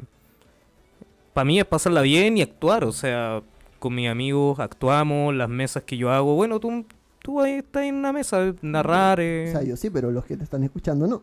[1.32, 3.42] para mí es pasarla bien y actuar, o sea,
[3.78, 6.86] con mis amigos actuamos, las mesas que yo hago, bueno, tú,
[7.20, 10.36] tú ahí estás en una mesa, narrar, eh, O sea, yo sí, pero los que
[10.36, 11.22] te están escuchando no.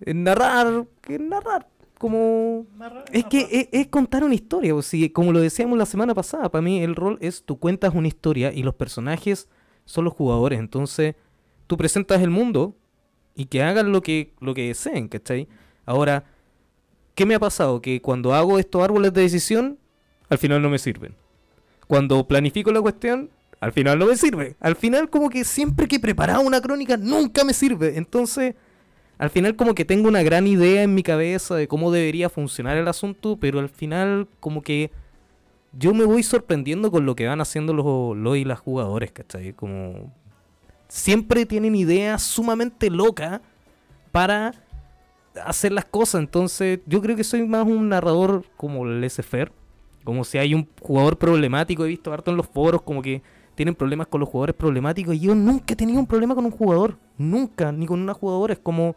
[0.00, 1.66] eh, narrar, que narrar,
[1.98, 2.66] como
[3.12, 6.62] es que es contar una historia, o sea, como lo decíamos la semana pasada, para
[6.62, 9.48] mí el rol es tú cuentas una historia y los personajes
[9.84, 11.16] son los jugadores, entonces
[11.66, 12.76] tú presentas el mundo
[13.34, 15.48] y que hagan lo que, lo que deseen, ¿cachai?
[15.86, 16.24] Ahora,
[17.14, 17.80] ¿qué me ha pasado?
[17.80, 19.78] Que cuando hago estos árboles de decisión,
[20.28, 21.14] al final no me sirven.
[21.86, 24.56] Cuando planifico la cuestión, al final no me sirve.
[24.60, 27.96] Al final como que siempre que he preparado una crónica, nunca me sirve.
[27.96, 28.54] Entonces,
[29.18, 32.76] al final como que tengo una gran idea en mi cabeza de cómo debería funcionar
[32.76, 34.90] el asunto, pero al final como que
[35.72, 39.52] yo me voy sorprendiendo con lo que van haciendo los, los y las jugadores, ¿cachai?
[39.52, 40.12] Como
[40.88, 43.40] siempre tienen ideas sumamente locas
[44.12, 44.54] para
[45.44, 49.52] hacer las cosas, entonces yo creo que soy más un narrador como laissez-faire,
[50.04, 53.22] como si hay un jugador problemático, he visto harto en los foros como que
[53.54, 55.14] tienen problemas con los jugadores problemáticos.
[55.14, 58.52] Y yo nunca he tenido un problema con un jugador, nunca, ni con una jugadora,
[58.52, 58.94] es como,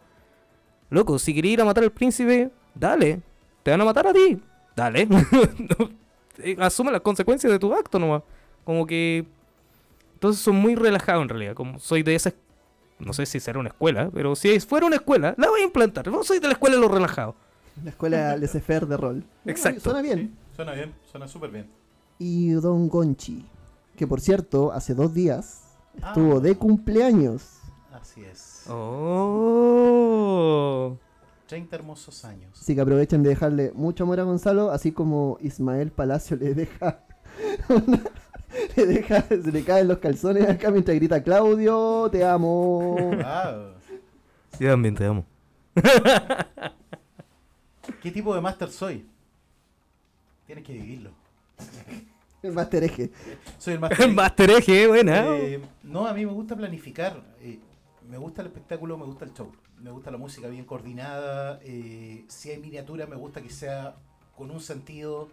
[0.90, 3.20] loco, si quería ir a matar al príncipe, dale,
[3.62, 4.40] te van a matar a ti,
[4.76, 5.08] dale,
[6.40, 8.22] Eh, asume las consecuencias de tu acto nomás,
[8.62, 9.26] como que,
[10.14, 12.34] entonces son muy relajados en realidad, como soy de esas,
[13.00, 16.08] no sé si será una escuela, pero si fuera una escuela, la voy a implantar,
[16.08, 17.34] no soy de la escuela de los relajados.
[17.84, 19.24] La escuela laissez-faire de rol.
[19.46, 19.80] Exacto.
[19.80, 20.36] Suena bien.
[20.56, 21.70] Suena bien, suena súper bien.
[22.18, 23.46] Y Don Gonchi,
[23.96, 25.62] que por cierto, hace dos días
[25.96, 26.40] estuvo Ah.
[26.40, 27.58] de cumpleaños.
[27.92, 28.64] Así es.
[29.68, 30.96] Oh.
[31.46, 32.58] 30 hermosos años.
[32.60, 37.00] Así que aprovechen de dejarle mucho amor a Gonzalo, así como Ismael Palacio le deja.
[37.68, 38.02] una-
[38.76, 42.94] le deja, se le caen los calzones acá mientras grita Claudio, te amo.
[42.96, 43.74] Wow.
[44.58, 45.24] Yo también te amo.
[48.02, 49.06] ¿Qué tipo de máster soy?
[50.46, 51.10] Tienes que vivirlo.
[52.42, 53.10] El Master Eje.
[53.58, 54.08] Soy el máster.
[54.12, 55.26] Master Eje, buena.
[55.36, 57.20] Eh, no, a mí me gusta planificar.
[57.40, 57.58] eh,
[58.08, 59.50] me gusta el espectáculo, me gusta el show.
[59.82, 61.58] Me gusta la música bien coordinada.
[61.64, 63.96] eh, si hay miniatura, me gusta que sea
[64.36, 65.28] con un sentido.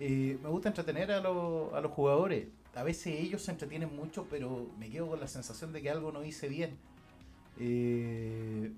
[0.00, 2.48] Eh, me gusta entretener a, los- a los jugadores.
[2.74, 6.10] A veces ellos se entretienen mucho, pero me quedo con la sensación de que algo
[6.12, 6.76] no hice bien.
[7.58, 8.70] Eh,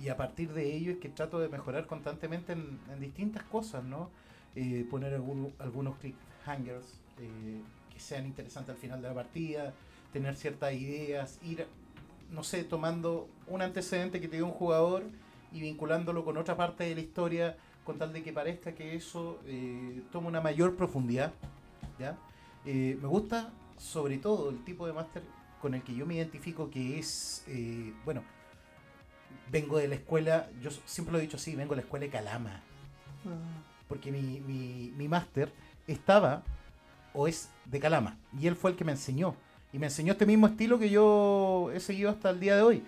[0.00, 3.84] y a partir de ello es que trato de mejorar constantemente en, en distintas cosas,
[3.84, 4.10] ¿no?
[4.56, 6.86] Eh, poner algún- algunos cliffhangers
[7.18, 7.60] eh,
[7.92, 9.72] que sean interesantes al final de la partida,
[10.12, 11.66] tener ciertas ideas, ir,
[12.32, 15.04] no sé, tomando un antecedente que te dio un jugador
[15.52, 17.56] y vinculándolo con otra parte de la historia,
[17.90, 21.32] con tal de que parezca que eso eh, toma una mayor profundidad.
[21.98, 22.16] ¿ya?
[22.64, 25.24] Eh, me gusta sobre todo el tipo de máster
[25.60, 28.22] con el que yo me identifico que es, eh, bueno,
[29.50, 32.12] vengo de la escuela, yo siempre lo he dicho así, vengo de la escuela de
[32.12, 32.62] Calama
[33.88, 35.52] porque mi, mi, mi máster
[35.88, 36.44] estaba
[37.12, 39.34] o es de Calama y él fue el que me enseñó.
[39.72, 42.84] Y me enseñó este mismo estilo que yo he seguido hasta el día de hoy.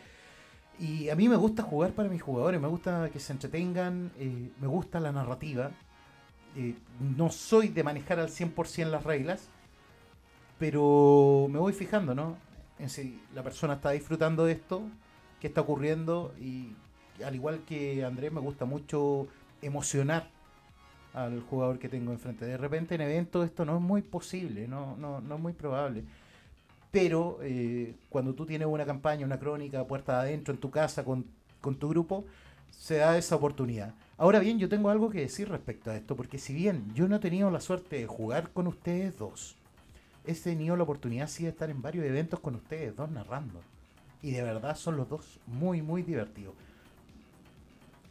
[0.79, 4.51] Y a mí me gusta jugar para mis jugadores, me gusta que se entretengan, eh,
[4.61, 5.71] me gusta la narrativa.
[6.57, 6.75] Eh,
[7.17, 9.49] no soy de manejar al 100% las reglas,
[10.59, 12.37] pero me voy fijando, ¿no?
[12.79, 14.83] En si la persona está disfrutando de esto,
[15.41, 16.75] qué está ocurriendo y
[17.25, 19.29] al igual que Andrés me gusta mucho
[19.61, 20.29] emocionar
[21.15, 22.45] al jugador que tengo enfrente.
[22.45, 26.05] De repente en eventos esto no es muy posible, no, no, no es muy probable.
[26.93, 31.25] Pero eh, cuando tú tienes una campaña, una crónica, puerta adentro, en tu casa, con,
[31.61, 32.25] con tu grupo,
[32.71, 33.95] se da esa oportunidad.
[34.19, 37.17] Ahora bien, yo tengo algo que decir respecto a esto, porque si bien yo no
[37.17, 39.57] he tenido la suerte de jugar con ustedes dos,
[40.27, 43.61] he tenido la oportunidad sí de estar en varios eventos con ustedes dos narrando.
[44.21, 46.55] Y de verdad son los dos muy, muy divertidos.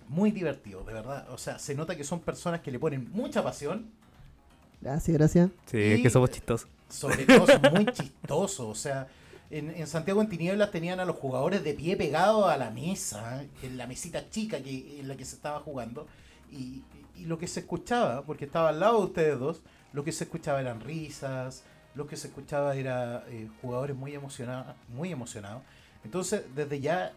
[0.09, 1.29] Muy divertidos, de verdad.
[1.31, 3.85] O sea, se nota que son personas que le ponen mucha pasión.
[4.81, 5.49] Gracias, gracias.
[5.67, 6.67] Sí, Y- es que somos chistosos.
[6.91, 8.67] Sobre todo son muy chistosos.
[8.67, 9.07] O sea,
[9.49, 13.43] en, en Santiago en Tinieblas tenían a los jugadores de pie pegados a la mesa,
[13.63, 16.07] en la mesita chica que, en la que se estaba jugando.
[16.51, 16.83] Y,
[17.15, 19.61] y lo que se escuchaba, porque estaba al lado de ustedes dos,
[19.93, 21.63] lo que se escuchaba eran risas,
[21.95, 25.63] lo que se escuchaba era eh, jugadores muy emocionados, muy emocionados.
[26.03, 27.13] Entonces, desde ya,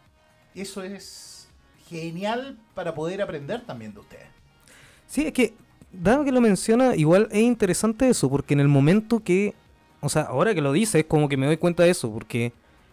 [0.54, 1.48] eso es
[1.88, 4.26] genial para poder aprender también de ustedes.
[5.06, 5.54] Sí, es que,
[5.92, 9.54] dado que lo menciona, igual es interesante eso, porque en el momento que,
[10.04, 12.52] o sea, ahora que lo dices, como que me doy cuenta de eso, porque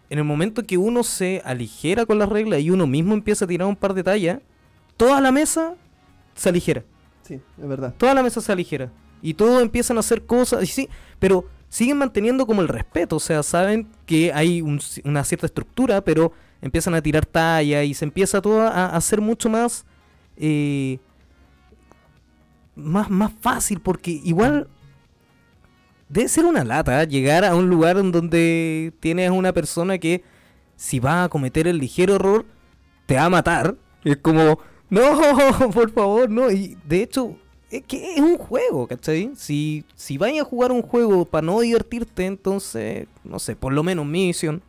[0.10, 3.48] en el momento que uno se aligera con las reglas y uno mismo empieza a
[3.48, 4.40] tirar un par de tallas,
[4.98, 5.76] toda la mesa
[6.36, 6.84] se aligera,
[7.24, 7.94] Sí, es verdad.
[7.98, 8.92] toda la mesa se aligera.
[9.22, 13.20] Y todos empiezan a hacer cosas, y sí, pero siguen manteniendo como el respeto, o
[13.20, 18.04] sea, saben que hay un- una cierta estructura, pero empiezan a tirar talla y se
[18.06, 19.86] empieza todo a, a hacer mucho más,
[20.38, 21.00] eh,
[22.76, 24.68] más, más fácil, porque igual
[26.12, 27.08] debe ser una lata ¿eh?
[27.08, 30.24] llegar a un lugar en donde tienes a una persona que
[30.76, 32.46] si va a cometer el ligero error,
[33.06, 33.76] te va a matar.
[34.04, 35.20] Es como, no,
[35.74, 36.52] por favor, no.
[36.52, 37.38] Y de hecho,
[37.70, 39.32] es que es un juego, ¿cachai?
[39.36, 44.06] Si, si a jugar un juego para no divertirte, entonces, no sé, por lo menos
[44.06, 44.62] mi visión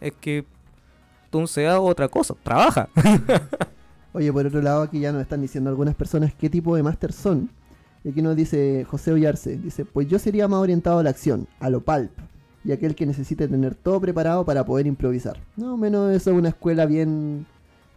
[0.00, 0.44] es que
[1.24, 2.88] entonces haga otra cosa, trabaja.
[4.12, 7.12] Oye, por otro lado, aquí ya nos están diciendo algunas personas qué tipo de máster
[7.12, 7.50] son.
[8.04, 11.46] Y aquí nos dice José Ollarse, dice, pues yo sería más orientado a la acción,
[11.60, 12.10] a lo pulp,
[12.64, 15.38] y aquel que necesite tener todo preparado para poder improvisar.
[15.56, 17.46] No, menos eso es una escuela bien,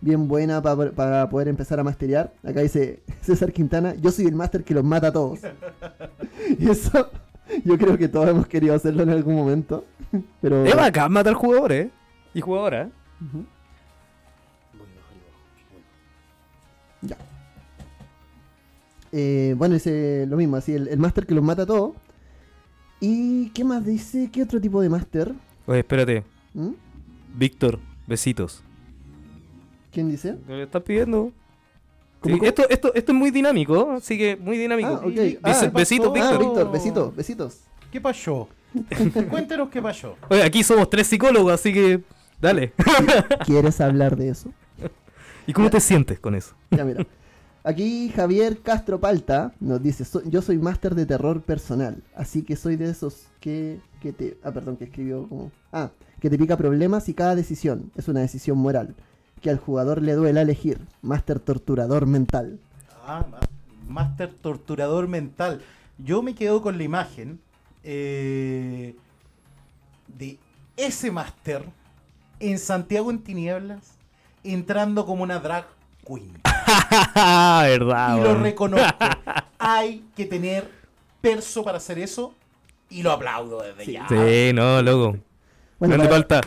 [0.02, 2.32] bien buena pa- para poder empezar a masterear.
[2.44, 5.40] Acá dice César Quintana, yo soy el máster que los mata a todos.
[6.60, 7.10] y eso,
[7.64, 9.86] yo creo que todos hemos querido hacerlo en algún momento.
[10.42, 10.66] Pero...
[10.66, 11.92] Es bacán matar jugadores, ¿eh?
[12.36, 12.88] Y jugadoras.
[12.88, 12.92] ¿eh?
[13.26, 13.46] Ujú.
[19.18, 21.94] Eh, bueno, dice lo mismo, así el, el máster que los mata a todos.
[23.00, 24.30] ¿Y qué más dice?
[24.30, 25.32] ¿Qué otro tipo de máster?
[25.68, 26.24] Oye, espérate.
[26.54, 26.72] ¿Mm?
[27.38, 28.62] Víctor, besitos.
[29.94, 30.36] ¿Quién dice?
[30.46, 31.32] ¿Me lo estás pidiendo?
[32.44, 34.90] Esto, esto, esto es muy dinámico, así que muy dinámico.
[34.90, 35.14] Ah, ok.
[35.14, 36.08] Dice, Ah, besitos?
[36.10, 36.40] Ah, Víctor.
[36.40, 37.60] Víctor, besitos, besitos.
[37.92, 38.50] ¿Qué pasó?
[39.30, 40.18] Cuéntenos qué pasó.
[40.30, 42.02] Oye, aquí somos tres psicólogos, así que
[42.42, 42.74] dale.
[43.46, 44.52] ¿Quieres hablar de eso?
[45.48, 46.54] ¿Y cómo te sientes con eso?
[46.72, 47.06] Ya, mira.
[47.66, 52.56] Aquí Javier Castro Palta nos dice, "So- yo soy máster de terror personal, así que
[52.56, 54.38] soy de esos que, que te...
[54.44, 55.52] Ah, perdón, que escribió como...
[55.74, 58.94] Ah, que te pica problemas y cada decisión es una decisión moral,
[59.42, 62.60] que al jugador le duela elegir, máster torturador mental.
[63.06, 63.26] Ah,
[63.88, 65.62] Máster torturador mental.
[65.98, 67.40] Yo me quedo con la imagen
[67.84, 68.96] eh,
[70.18, 70.38] de
[70.78, 71.64] ese máster
[72.40, 73.92] en Santiago en Tinieblas
[74.44, 75.66] entrando como una drag
[76.06, 76.32] queen.
[77.64, 78.18] ¿Verdad?
[78.18, 78.88] y lo reconozco.
[79.60, 80.70] Hay que tener
[81.22, 82.34] perso para hacer eso
[82.90, 84.08] y lo aplaudo desde ya.
[84.08, 85.18] Sí, no, loco.
[85.80, 86.42] Bueno, Grande para,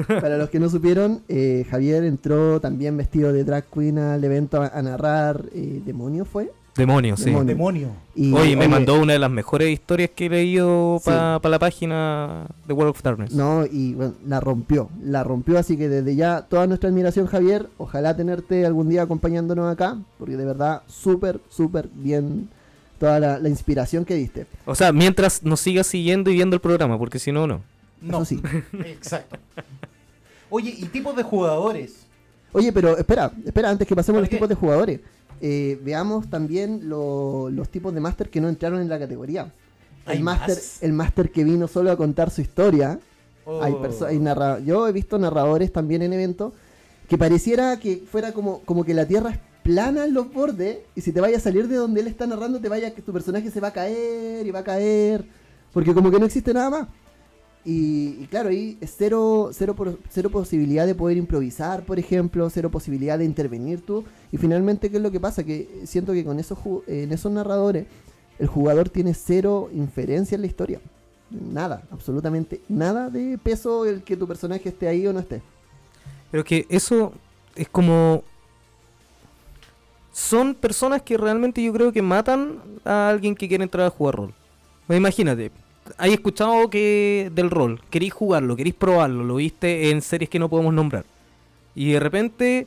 [0.00, 0.20] falta.
[0.20, 4.60] para los que no supieron, eh, Javier entró también vestido de drag queen al evento
[4.60, 6.50] a, a narrar eh, ¿Demonio fue?
[6.76, 7.26] Demonio, sí.
[7.26, 7.46] Demonio.
[7.54, 7.88] Demonio.
[8.16, 11.06] Y, Oye, me mandó una de las mejores historias que he leído Sí.
[11.06, 13.32] para la página de World of Darkness.
[13.32, 17.68] No, y bueno, la rompió, la rompió, así que desde ya toda nuestra admiración, Javier.
[17.78, 22.48] Ojalá tenerte algún día acompañándonos acá, porque de verdad, súper, súper bien
[22.98, 24.46] toda la, la inspiración que diste.
[24.66, 27.60] O sea, mientras nos sigas siguiendo y viendo el programa, porque si no, no.
[28.00, 28.42] No, Eso sí.
[28.86, 29.36] exacto.
[30.50, 32.06] Oye, ¿y tipos de jugadores?
[32.52, 34.36] Oye, pero espera, espera, antes que pasemos a ¿Por los qué?
[34.36, 35.00] tipos de jugadores,
[35.46, 39.52] eh, veamos también lo- los tipos de máster que no entraron en la categoría.
[40.06, 40.82] ¿Hay El máster, más?
[40.82, 42.98] el máster que vino solo a contar su historia.
[43.60, 44.04] Hay Oh.
[44.06, 46.54] hay narra- Yo he visto narradores también en eventos
[47.10, 51.02] que pareciera que fuera como, como que la tierra es plana en los bordes y
[51.02, 53.50] si te vaya a salir de donde él está narrando, te vaya que tu personaje
[53.50, 55.26] se va a caer y va a caer.
[55.74, 56.88] Porque como que no existe nada más.
[57.64, 59.74] Y, claro, ahí cero, cero,
[60.10, 64.04] cero posibilidad de poder improvisar, por ejemplo, cero posibilidad de intervenir tú.
[64.32, 65.44] Y finalmente, ¿qué es lo que pasa?
[65.44, 67.86] Que siento que con esos, en esos narradores,
[68.38, 70.80] el jugador tiene cero inferencia en la historia.
[71.30, 75.40] Nada, absolutamente nada de peso el que tu personaje esté ahí o no esté.
[76.30, 77.12] Pero que eso
[77.56, 78.22] es como.
[80.12, 84.16] Son personas que realmente yo creo que matan a alguien que quiere entrar a jugar
[84.16, 84.34] rol.
[84.86, 85.50] Pues imagínate,
[85.98, 90.48] hay escuchado que del rol, queréis jugarlo, queréis probarlo, lo viste en series que no
[90.48, 91.04] podemos nombrar.
[91.74, 92.66] Y de repente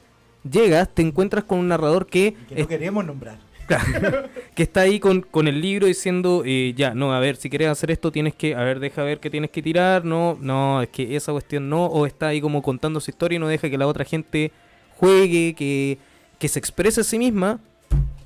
[0.49, 3.39] llegas, te encuentras con un narrador que, Que no es- queremos nombrar.
[4.55, 7.67] que está ahí con, con el libro diciendo, eh, ya, no, a ver, si quieres
[7.67, 10.87] hacer esto tienes que, a ver, deja ver que tienes que tirar, no, no, es
[10.87, 13.77] que esa cuestión no, o está ahí como contando su historia y no deja que
[13.77, 14.53] la otra gente
[14.95, 15.97] juegue, que,
[16.39, 17.59] que se exprese a sí misma,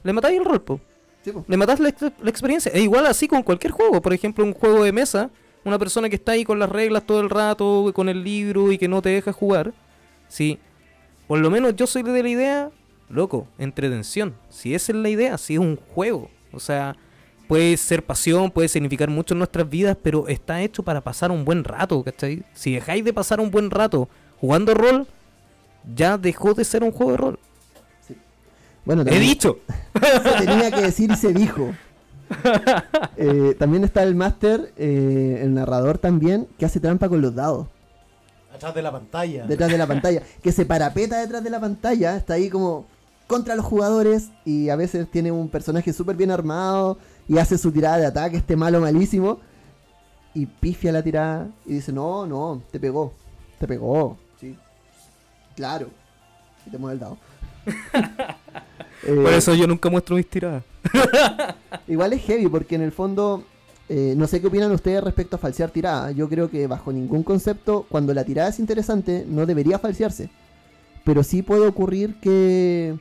[0.04, 0.80] le matáis el rol, po.
[1.48, 2.72] Le matas la, la experiencia.
[2.74, 5.30] E igual así con cualquier juego, por ejemplo, un juego de mesa,
[5.64, 8.78] una persona que está ahí con las reglas todo el rato, con el libro y
[8.78, 9.74] que no te deja jugar,
[10.28, 10.60] sí,
[11.28, 12.72] por lo menos yo soy de la idea,
[13.10, 14.36] loco, entretención.
[14.50, 16.96] Si esa es la idea, si es un juego, o sea,
[17.48, 21.46] puede ser pasión, puede significar mucho en nuestras vidas, pero está hecho para pasar un
[21.46, 22.44] buen rato, ¿cachai?
[22.54, 24.10] Si dejáis de pasar un buen rato
[24.40, 25.08] jugando rol,
[25.96, 27.40] ya dejó de ser un juego de rol.
[28.86, 29.60] Bueno, He dicho.
[29.94, 31.72] se tenía que decir y se dijo.
[33.18, 37.68] Eh, también está el máster, eh, el narrador también, que hace trampa con los dados.
[38.56, 39.46] Atrás de la pantalla.
[39.46, 42.86] detrás de la pantalla, que se parapeta detrás de la pantalla, está ahí como
[43.28, 47.72] contra los jugadores y a veces tiene un personaje súper bien armado y hace su
[47.72, 49.40] tirada de ataque, este malo malísimo,
[50.34, 53.14] y pifia la tirada y dice, no, no, te pegó,
[53.60, 54.58] te pegó, sí,
[55.56, 55.90] claro,
[56.66, 57.18] y te mueve el dado.
[59.04, 60.64] Eh, Por eso yo nunca muestro mis tiradas.
[61.88, 63.44] Igual es heavy porque en el fondo,
[63.90, 66.12] eh, no sé qué opinan ustedes respecto a falsear tirada.
[66.12, 70.30] Yo creo que bajo ningún concepto, cuando la tirada es interesante, no debería falsearse.
[71.04, 72.96] Pero sí puede ocurrir que,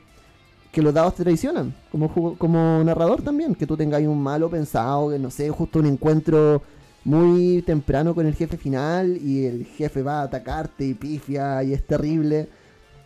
[0.71, 3.53] que los dados te traicionan, como, como narrador también.
[3.53, 6.63] Que tú tengas un malo pensado, que no sé, justo un encuentro
[7.03, 11.73] muy temprano con el jefe final y el jefe va a atacarte y pifia y
[11.73, 12.49] es terrible.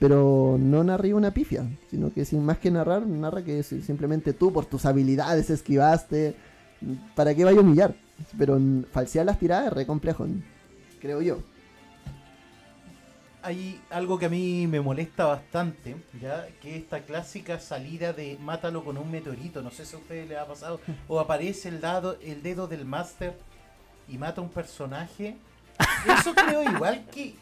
[0.05, 4.33] Pero no narré una pifia, sino que sin más que narrar, narra que si- simplemente
[4.33, 6.35] tú por tus habilidades esquivaste.
[7.15, 7.95] ¿Para qué vaya a humillar?
[8.37, 8.59] Pero
[8.91, 10.27] falsear las tiradas es re complejo,
[11.01, 11.39] creo yo.
[13.41, 18.83] Hay algo que a mí me molesta bastante, ya que esta clásica salida de mátalo
[18.85, 22.17] con un meteorito, no sé si a ustedes les ha pasado, o aparece el dado,
[22.21, 23.35] el dedo del máster
[24.07, 25.35] y mata a un personaje.
[26.19, 27.33] Eso creo igual que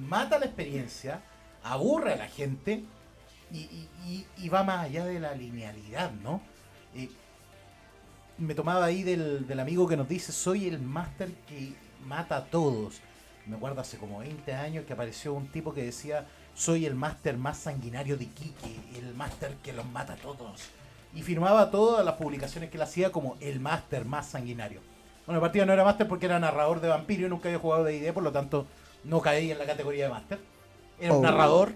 [0.00, 1.20] mata la experiencia,
[1.72, 2.84] aburre a la gente
[3.52, 6.40] y, va más allá de la linealidad, ¿no?
[6.94, 7.08] Eh,
[8.38, 11.74] me tomaba ahí del, amigo que nos dice, soy el máster que
[12.06, 13.00] mata a todos.
[13.46, 17.36] Me acuerdo hace como 20 años que apareció un tipo que decía, soy el máster
[17.36, 20.70] más sanguinario de Quique, el máster que los mata a todos.
[21.14, 24.80] Y firmaba todas las publicaciones que él hacía como el máster más sanguinario.
[25.26, 27.84] Bueno, el partido no era máster porque era narrador de vampiro y nunca había jugado
[27.84, 28.66] de ID, por lo tanto
[29.04, 30.38] no caía en la categoría de máster.
[31.00, 31.22] Era un Oh.
[31.22, 31.72] narrador,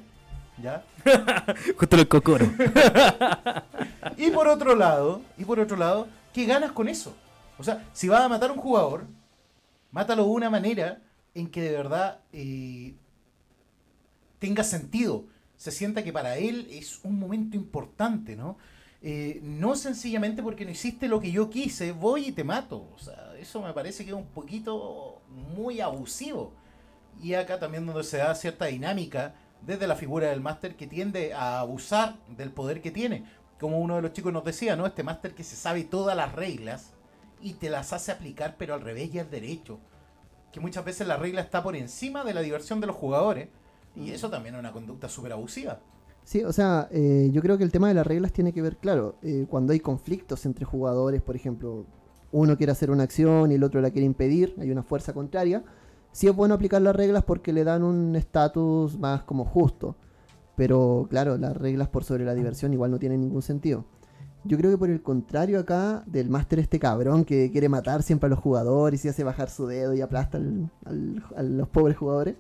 [0.63, 0.85] ¿ya?
[1.79, 2.47] Justo el cocoro.
[4.17, 7.15] Y por otro lado, y por otro lado, ¿qué ganas con eso?
[7.59, 9.07] O sea, si vas a matar a un jugador,
[9.91, 11.01] mátalo de una manera
[11.35, 12.95] en que de verdad eh,
[14.39, 15.25] tenga sentido.
[15.57, 18.59] Se sienta que para él es un momento importante, ¿no?
[19.01, 22.89] Eh, no sencillamente porque no hiciste lo que yo quise, voy y te mato.
[22.95, 25.21] O sea, eso me parece que es un poquito
[25.57, 26.53] muy abusivo.
[27.21, 29.35] Y acá también donde se da cierta dinámica
[29.67, 33.25] desde la figura del máster que tiende a abusar del poder que tiene.
[33.61, 34.87] Como uno de los chicos nos decía, ¿no?
[34.87, 36.91] Este máster que se sabe todas las reglas
[37.41, 39.79] y te las hace aplicar pero al revés y al derecho.
[40.53, 43.49] Que muchas veces la regla está por encima de la diversión de los jugadores.
[43.95, 45.81] Y eso también es una conducta súper abusiva.
[46.25, 48.77] Sí, o sea, eh, yo creo que el tema de las reglas tiene que ver,
[48.77, 51.85] claro, eh, cuando hay conflictos entre jugadores, por ejemplo,
[52.31, 55.65] uno quiere hacer una acción y el otro la quiere impedir, hay una fuerza contraria,
[56.13, 59.97] sí es bueno aplicar las reglas porque le dan un estatus más como justo.
[60.57, 63.85] Pero claro, las reglas por sobre la diversión igual no tienen ningún sentido.
[64.45, 68.27] Yo creo que por el contrario acá, del máster este cabrón que quiere matar siempre
[68.27, 71.97] a los jugadores y hace bajar su dedo y aplasta al- al- a los pobres
[71.97, 72.35] jugadores,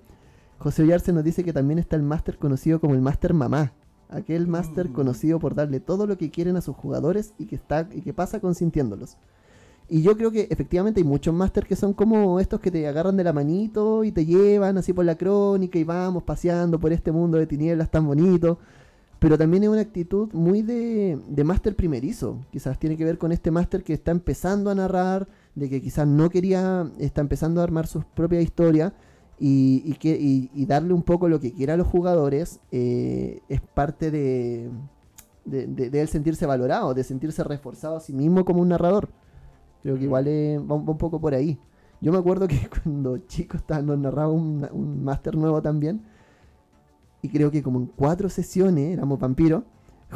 [0.58, 3.72] José Ollarse nos dice que también está el máster conocido como el máster mamá.
[4.10, 4.92] Aquel máster Mm.
[4.92, 8.12] conocido por darle todo lo que quieren a sus jugadores y que, está, y que
[8.12, 9.16] pasa consintiéndolos.
[9.88, 13.16] Y yo creo que efectivamente hay muchos máster que son como estos que te agarran
[13.16, 17.12] de la manito y te llevan así por la crónica y vamos paseando por este
[17.12, 18.58] mundo de tinieblas tan bonito.
[19.18, 22.38] Pero también es una actitud muy de, de máster primerizo.
[22.50, 26.08] Quizás tiene que ver con este máster que está empezando a narrar, de que quizás
[26.08, 28.94] no quería, está empezando a armar su propia historia
[29.38, 33.40] y, y que, y- y darle un poco lo que quiera a los jugadores eh,
[33.48, 34.70] es parte de,
[35.44, 39.10] de, de- de él sentirse valorado, de sentirse reforzado a sí mismo como un narrador.
[39.82, 41.58] Creo que igual eh, va, un- va un poco por ahí.
[42.00, 46.02] Yo me acuerdo que cuando chico estaba, nos narraba un, un máster nuevo también.
[47.22, 49.62] Y creo que como en cuatro sesiones, éramos vampiros,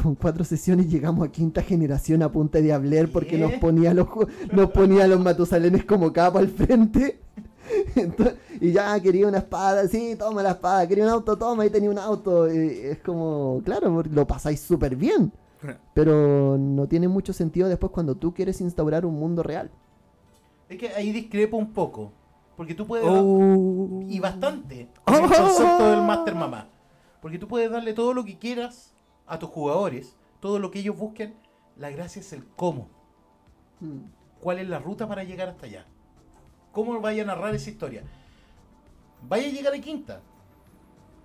[0.03, 4.09] con cuatro sesiones llegamos a quinta generación a punta de hablar porque nos ponía los
[4.53, 7.21] nos ponía los matusalenes como capa al frente.
[7.97, 11.71] Entonces, y ya quería una espada, sí, toma la espada, quería un auto, toma, y
[11.71, 12.53] tenía un auto.
[12.53, 15.33] Y es como, claro, lo pasáis súper bien.
[15.95, 19.71] Pero no tiene mucho sentido después cuando tú quieres instaurar un mundo real.
[20.69, 22.13] Es que ahí discrepo un poco.
[22.57, 23.07] Porque tú puedes.
[23.09, 24.03] Oh.
[24.09, 24.89] Y bastante.
[25.07, 26.69] el concepto del Master Mamá.
[27.21, 28.95] Porque tú puedes darle todo lo que quieras
[29.27, 30.17] a tus jugadores.
[30.41, 31.35] Todo lo que ellos busquen.
[31.77, 32.89] La gracia es el cómo.
[34.41, 35.87] ¿Cuál es la ruta para llegar hasta allá?
[36.73, 38.03] ¿Cómo vaya a narrar esa historia?
[39.29, 40.21] Vaya a llegar a quinta.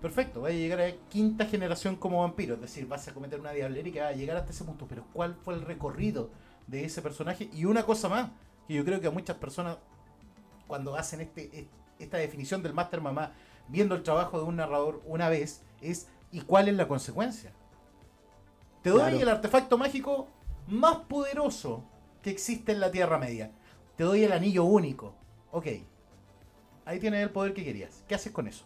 [0.01, 2.55] Perfecto, vaya a llegar a quinta generación como vampiro.
[2.55, 4.87] Es decir, vas a cometer una diablería y que va a llegar hasta ese punto.
[4.87, 6.31] Pero ¿cuál fue el recorrido
[6.67, 7.49] de ese personaje?
[7.53, 8.31] Y una cosa más,
[8.67, 9.77] que yo creo que a muchas personas,
[10.67, 11.67] cuando hacen este,
[11.99, 13.33] esta definición del Master Mamá,
[13.67, 17.51] viendo el trabajo de un narrador una vez, es ¿y cuál es la consecuencia?
[18.81, 19.19] Te doy Claro.
[19.19, 20.27] el artefacto mágico
[20.67, 21.83] más poderoso
[22.23, 23.51] que existe en la Tierra Media.
[23.95, 25.13] Te doy el anillo único.
[25.51, 25.67] Ok.
[26.85, 28.03] Ahí tienes el poder que querías.
[28.07, 28.65] ¿Qué haces con eso?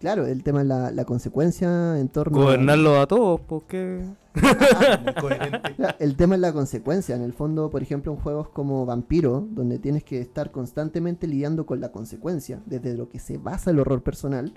[0.00, 4.02] Claro, el tema es la, la consecuencia en torno a- Gobernarlos a todos, porque.
[4.32, 7.14] Claro, El tema es la consecuencia.
[7.16, 11.66] En el fondo, por ejemplo, en juegos como Vampiro, donde tienes que estar constantemente lidiando
[11.66, 14.54] con la consecuencia, desde lo que se basa el horror personal,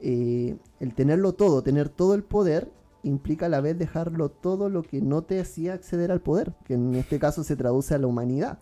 [0.00, 2.70] eh, el tenerlo todo, tener todo el poder,
[3.04, 6.74] implica a la vez dejarlo todo lo que no te hacía acceder al poder, que
[6.74, 8.58] en este caso se traduce a la humanidad.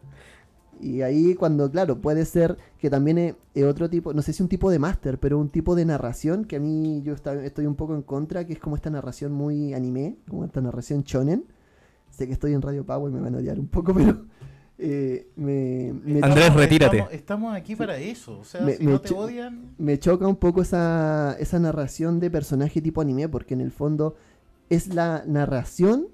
[0.82, 4.42] Y ahí cuando, claro, puede ser que también es, es otro tipo, no sé si
[4.42, 7.76] un tipo de máster, pero un tipo de narración que a mí yo estoy un
[7.76, 11.44] poco en contra, que es como esta narración muy anime, como esta narración shonen.
[12.10, 14.24] Sé que estoy en Radio Power y me van a odiar un poco, pero
[14.78, 16.96] eh, me, me, Andrés, Estamos- retírate.
[16.98, 18.40] Estamos, estamos aquí para eso.
[18.40, 19.74] O sea, Me- si me no te odian.
[19.78, 24.16] me choca un poco esa, esa narración de personaje tipo anime, porque en el fondo
[24.68, 26.08] es la narración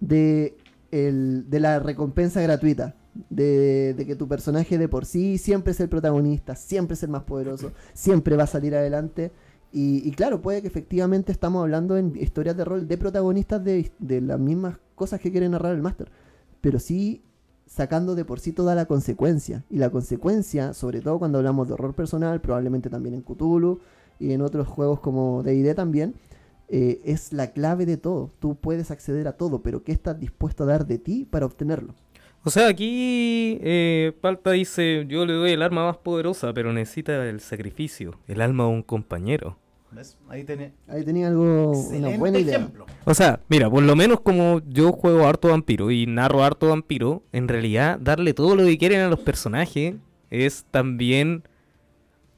[0.00, 0.56] de,
[0.90, 2.96] el, de la recompensa gratuita.
[3.30, 7.22] De, que tu personaje de por sí siempre es el protagonista, siempre es el más
[7.22, 9.30] poderoso, siempre va a salir adelante.
[9.76, 14.20] Y, claro, puede que efectivamente estamos hablando en historias de rol de protagonistas de, de
[14.20, 16.10] las mismas cosas que quiere narrar el máster.
[16.60, 17.22] Pero sí
[17.66, 19.64] sacando de por sí toda la consecuencia.
[19.70, 23.80] Y la consecuencia, sobre todo cuando hablamos de horror personal, probablemente también en Cthulhu
[24.18, 26.14] y en otros juegos como D&D también,
[26.68, 28.30] eh, es la clave de todo.
[28.38, 31.94] Tú puedes acceder a todo, pero ¿qué estás dispuesto a dar de ti para obtenerlo?
[32.44, 37.26] O sea, aquí eh, Palta dice: Yo le doy el arma más poderosa, pero necesita
[37.28, 39.58] el sacrificio, el alma de un compañero.
[39.90, 40.18] ¿Ves?
[40.28, 40.72] Ahí tenés.
[40.88, 42.56] Ahí tenía algo, una buena idea.
[42.56, 42.86] ejemplo.
[43.04, 47.22] O sea, mira, por lo menos como yo juego harto vampiro y narro harto vampiro,
[47.32, 49.94] en realidad darle todo lo que quieren a los personajes
[50.30, 51.44] es también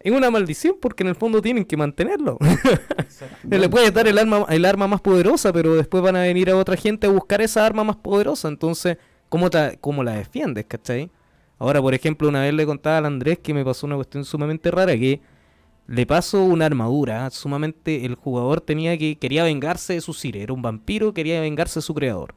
[0.06, 2.38] es una maldición porque en el fondo tienen que mantenerlo.
[3.50, 6.56] Le puedes dar el arma, el arma más poderosa, pero después van a venir a
[6.56, 8.46] otra gente a buscar esa arma más poderosa.
[8.46, 8.98] Entonces,
[9.28, 11.10] ¿cómo, te- cómo la defiendes, cachai?
[11.58, 14.70] Ahora, por ejemplo, una vez le contaba al Andrés que me pasó una cuestión sumamente
[14.70, 15.20] rara que
[15.86, 18.04] le pasó una armadura sumamente...
[18.04, 19.16] El jugador tenía que...
[19.16, 20.42] Quería vengarse de su sire.
[20.42, 22.34] Era un vampiro, quería vengarse de su creador.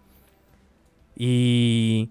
[1.15, 2.09] Y...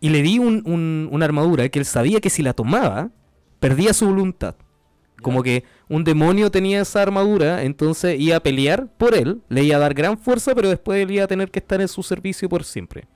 [0.00, 3.10] Y le di un- un- una armadura que él sabía que si la tomaba,
[3.58, 4.54] perdía su voluntad.
[5.22, 9.74] Como que un demonio tenía esa armadura, entonces iba a pelear por él, le iba
[9.76, 12.48] a dar gran fuerza, pero después él iba a tener que estar en su servicio
[12.48, 13.08] por siempre.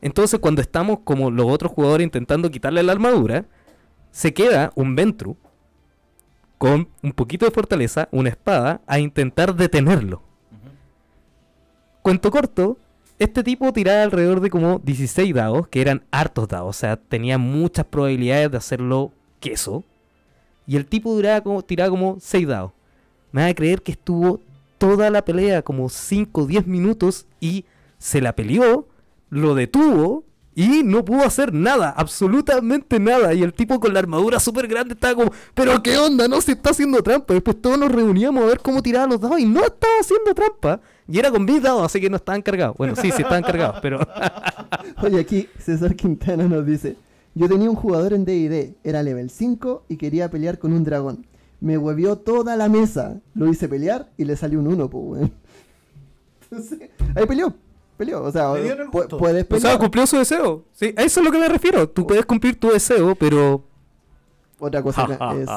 [0.00, 3.46] Entonces cuando estamos como los otros jugadores intentando quitarle la armadura,
[4.10, 5.36] se queda un Ventru
[6.58, 10.22] con un poquito de fortaleza, una espada, a intentar detenerlo.
[12.02, 12.78] Cuento corto,
[13.18, 17.38] este tipo tiraba alrededor de como 16 dados, que eran hartos dados, o sea, tenía
[17.38, 19.84] muchas probabilidades de hacerlo queso.
[20.66, 22.72] Y el tipo duraba como, tiraba como 6 dados.
[23.32, 24.40] Me va a creer que estuvo
[24.78, 27.64] toda la pelea, como 5 o 10 minutos, y
[27.98, 28.86] se la peleó,
[29.30, 30.24] lo detuvo,
[30.58, 33.32] y no pudo hacer nada, absolutamente nada.
[33.32, 36.50] Y el tipo con la armadura súper grande estaba como, pero qué onda, no se
[36.50, 37.32] está haciendo trampa.
[37.32, 40.80] Después todos nos reuníamos a ver cómo tiraba los dados y no estaba haciendo trampa.
[41.06, 42.76] Y era con mis dados, así que no estaban cargados.
[42.76, 44.00] Bueno, sí, sí estaban cargados, pero...
[45.04, 46.96] Oye, aquí César Quintana nos dice,
[47.36, 51.24] yo tenía un jugador en D&D, era level 5 y quería pelear con un dragón.
[51.60, 55.30] Me huevió toda la mesa, lo hice pelear y le salió un 1, pues.
[56.50, 57.54] Entonces, ahí peleó.
[57.98, 58.22] Peleó.
[58.22, 60.64] O sea, pu- puedes O sea, cumplió su deseo.
[60.72, 61.86] Sí, a eso es lo que me refiero.
[61.88, 63.62] Tú puedes cumplir tu deseo, pero.
[64.60, 65.48] Otra cosa es,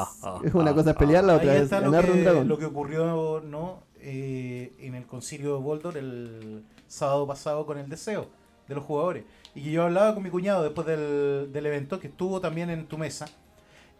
[0.46, 2.48] es una cosa es pelear, la otra es ganar un que, dragón.
[2.48, 3.80] lo que ocurrió ¿no?
[4.00, 8.28] Eh, en el concilio de Boldor el sábado pasado con el deseo
[8.68, 9.24] de los jugadores.
[9.56, 12.86] Y que yo hablaba con mi cuñado después del, del evento, que estuvo también en
[12.86, 13.26] tu mesa.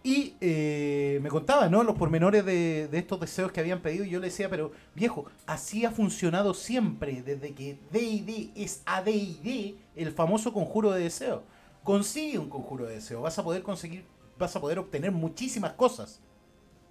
[0.04, 1.84] Y eh, me contaba, ¿no?
[1.84, 4.04] Los pormenores de, de estos deseos que habían pedido.
[4.04, 9.04] Y yo le decía, pero viejo, así ha funcionado siempre, desde que D&D es a
[9.04, 11.44] D&D, el famoso conjuro de deseo.
[11.84, 14.06] Consigue un conjuro de deseo, vas a poder conseguir,
[14.40, 16.20] vas a poder obtener muchísimas cosas.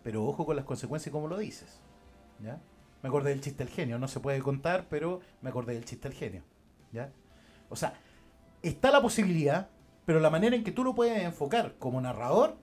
[0.05, 1.81] Pero ojo con las consecuencias como lo dices.
[2.43, 2.61] ¿Ya?
[3.03, 6.09] Me acordé del chiste del genio, no se puede contar, pero me acordé del chiste
[6.09, 6.43] del genio.
[6.93, 7.13] ¿Ya?
[7.69, 7.95] O sea,
[8.63, 9.69] está la posibilidad,
[10.07, 12.57] pero la manera en que tú lo puedes enfocar como narrador,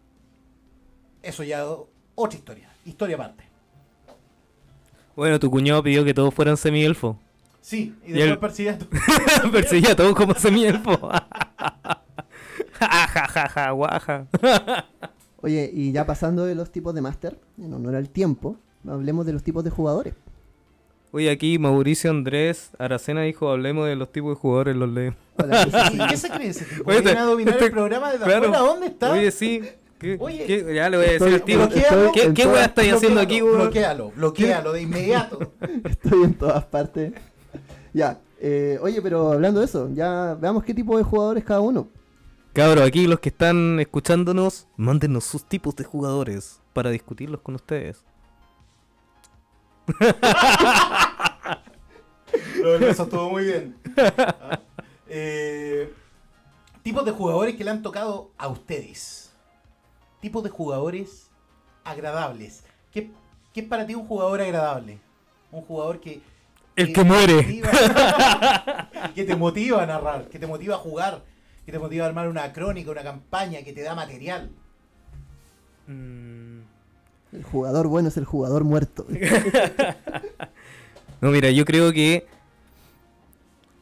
[1.24, 1.65] eso ya
[2.15, 3.43] otra historia, historia aparte.
[5.15, 7.20] Bueno, tu cuñado pidió que todos fueran semi-elfo.
[7.61, 8.78] Sí, y Y después el- persigues
[9.41, 10.95] tu- Perseguía a todos como semi-elfo.
[12.80, 14.28] Ja, ja, ja, ja, guaja.
[15.41, 18.57] Oye, y ya pasando de los tipos de máster, en honor al tiempo,
[18.88, 20.13] hablemos de los tipos de jugadores.
[21.11, 25.15] Oye, aquí Mauricio Andrés Aracena dijo, hablemos de los tipos de jugadores, los leo.
[25.38, 26.89] Hola, ¿qué se- ¿Y qué se cree ese tipo?
[26.89, 28.36] Oye, ¿Viene a dominar este- el programa claro.
[28.47, 28.59] afuera?
[28.59, 29.11] ¿Dónde está?
[29.13, 29.61] Oye, sí.
[30.00, 31.58] ¿Qué, Oye, qué- ya le voy a decir al tío.
[31.58, 32.12] bloquealo.
[32.12, 33.72] ¿Qué, qué weá estáis haciendo aquí, Bloquéalo, weón?
[33.72, 35.54] Bloquealo, bloquealo de inmediato.
[35.84, 37.14] Estoy en todas partes.
[37.93, 41.88] Ya, eh, oye, pero hablando de eso, ya veamos qué tipo de jugadores cada uno.
[42.54, 48.04] Cabros, aquí los que están escuchándonos, mándenos sus tipos de jugadores para discutirlos con ustedes.
[52.80, 53.76] Beso estuvo muy bien.
[54.18, 54.60] Ah,
[55.10, 55.93] eh,
[56.84, 59.26] tipos de jugadores que le han tocado a ustedes.
[60.28, 61.30] Tipos de jugadores
[61.86, 62.61] agradables.
[62.91, 63.09] ¿Qué,
[63.53, 64.99] qué es para ti un jugador agradable?
[65.53, 66.19] Un jugador que...
[66.75, 67.36] El que muere.
[67.43, 71.23] motiva- que te motiva a narrar, que te motiva a jugar,
[71.65, 74.51] que te motiva a armar una crónica, una campaña, que te da material.
[75.88, 76.59] Mm,
[77.32, 79.05] El jugador bueno es el jugador muerto.
[81.21, 82.28] No, mira, yo creo que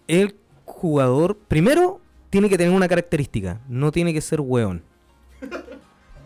[0.07, 4.83] el jugador, primero, tiene que tener una característica, no tiene que ser weón.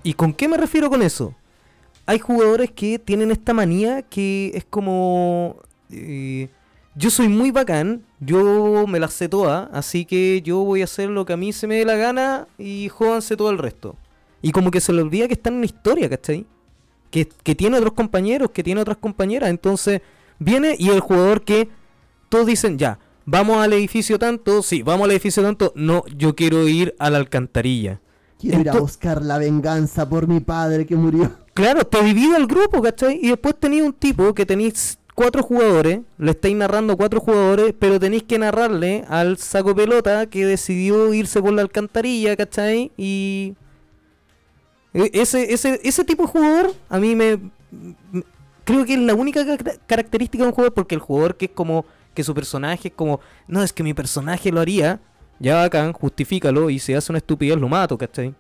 [0.03, 1.35] ¿Y con qué me refiero con eso?
[2.05, 5.57] Hay jugadores que tienen esta manía que es como...
[5.91, 6.49] eh,
[6.95, 11.09] yo soy muy bacán, yo me las sé todas, así que yo voy a hacer
[11.09, 13.95] lo que a mí se me dé la gana y jódanse todo el resto.
[14.41, 16.45] Y como que se le olvida que están en la historia, ¿cachai?
[17.09, 20.01] Que, que tiene otros compañeros, que tiene otras compañeras, entonces
[20.39, 21.69] viene y el jugador que
[22.27, 26.67] todos dicen, ya, vamos al edificio tanto, sí, vamos al edificio tanto, no, yo quiero
[26.67, 28.01] ir a la alcantarilla.
[28.39, 31.31] Quiero ir a buscar la venganza por mi padre que murió.
[31.53, 33.19] Claro, te divide el grupo, ¿cachai?
[33.21, 37.99] Y después tenéis un tipo que tenéis cuatro jugadores, le estáis narrando cuatro jugadores, pero
[37.99, 42.91] tenéis que narrarle al saco pelota que decidió irse por la alcantarilla, ¿cachai?
[42.95, 43.55] Y...
[44.93, 47.37] e- Ese, ese, ese tipo de jugador a mí me...
[48.63, 51.51] Creo que es la única ca- característica de un jugador, porque el jugador que es
[51.51, 51.85] como...
[52.13, 53.19] Que su personaje es como...
[53.47, 54.99] No, es que mi personaje lo haría.
[55.39, 58.35] Ya bacán, justifícalo y si hace una estupidez lo mato, ¿cachai?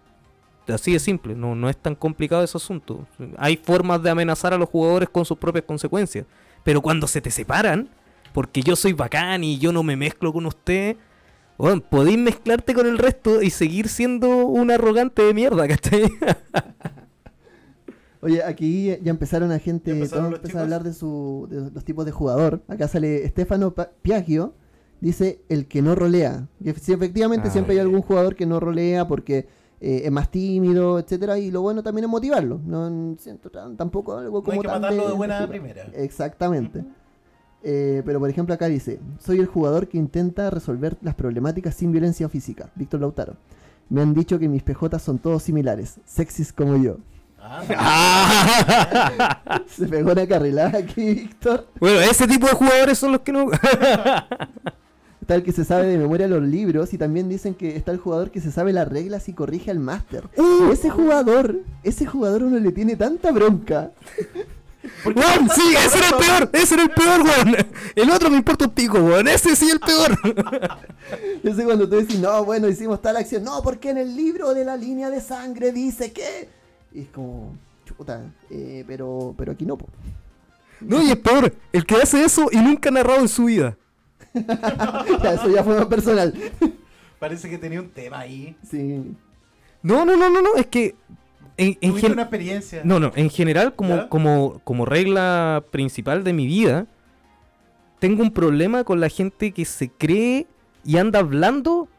[0.67, 3.07] Así de simple, no, no es tan complicado ese asunto.
[3.37, 6.25] Hay formas de amenazar a los jugadores con sus propias consecuencias.
[6.63, 7.89] Pero cuando se te separan,
[8.33, 10.97] porque yo soy bacán y yo no me mezclo con usted,
[11.57, 16.03] bueno, podéis mezclarte con el resto y seguir siendo un arrogante de mierda, ¿cachai?
[18.21, 21.85] Oye, aquí ya empezaron a gente, ¿Ya empezaron todos a hablar de, su, de los
[21.85, 22.61] tipos de jugador.
[22.67, 24.53] Acá sale Stefano Piaggio,
[25.01, 26.47] dice el que no rolea.
[26.63, 29.47] Que sí, efectivamente Ah, siempre hay algún jugador que no rolea porque
[29.81, 32.59] eh, es más tímido, etcétera Y lo bueno también es motivarlo.
[32.65, 35.83] No siento tan- tampoco algo No como hay que tan matarlo de de buena primera.
[35.93, 36.83] Exactamente.
[37.63, 41.91] Eh, pero por ejemplo acá dice, soy el jugador que intenta resolver las problemáticas sin
[41.91, 42.69] violencia física.
[42.75, 43.35] Víctor Lautaro.
[43.89, 46.97] Me han dicho que mis PJ son todos similares, sexys como yo.
[47.41, 47.63] Ah,
[49.67, 51.67] Se pegó una carrilada aquí, Víctor.
[51.79, 53.47] bueno, ese tipo de jugadores son los que no...
[55.29, 57.99] Está el que se sabe de memoria los libros y también dicen que está el
[57.99, 60.23] jugador que se sabe las reglas y corrige al máster.
[60.35, 60.71] Uh.
[60.71, 63.91] Ese jugador, ese jugador uno le tiene tanta bronca.
[65.05, 65.47] ¡Weón!
[65.53, 67.55] Sí, ese era el peor, ese era el peor, weón.
[67.93, 69.27] El otro me importa un pico, weón.
[69.27, 70.17] Ese sí el peor.
[71.43, 73.43] Ese cuando tú decís, no, bueno, hicimos tal acción.
[73.43, 76.49] No, porque en el libro de la línea de sangre dice que...
[76.91, 77.55] Y es como,
[77.85, 78.19] chuta,
[78.49, 79.89] eh, pero, pero aquí no, po.
[80.81, 83.77] No, y es peor, el que hace eso y nunca ha narrado en su vida.
[85.23, 86.33] Ya, eso ya fue más personal.
[87.19, 88.55] parece que tenía un tema ahí.
[88.69, 89.03] Sí.
[89.81, 90.95] No, no, no, no, no, es que
[91.57, 92.81] en, en Tuviste una experiencia.
[92.83, 94.09] no, no, en general como, ¿Ya?
[94.09, 96.87] como, como regla principal de mi vida,
[97.99, 100.47] tengo un problema con la gente que se cree
[100.85, 101.89] y anda hablando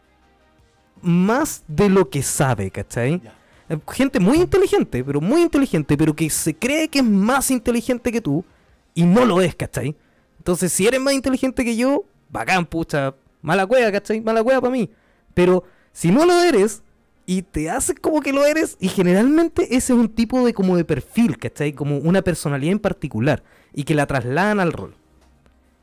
[1.02, 3.20] más de lo que sabe, ¿cachai?
[3.22, 3.34] Ya.
[3.68, 8.10] Eh, Gente muy inteligente, pero muy inteligente, pero que se cree que es más inteligente
[8.12, 8.44] que tú
[8.94, 9.94] y no lo es, ¿cachai?
[10.40, 14.22] Entonces, si eres más inteligente que yo, bacán, pucha, mala cueva, ¿cachai?
[14.22, 14.88] Mala cueva para mí.
[15.34, 16.82] Pero si no lo eres
[17.26, 20.78] y te haces como que lo eres, y generalmente ese es un tipo de como
[20.78, 21.74] de perfil, ¿cachai?
[21.74, 23.42] Como una personalidad en particular
[23.74, 24.94] y que la trasladan al rol.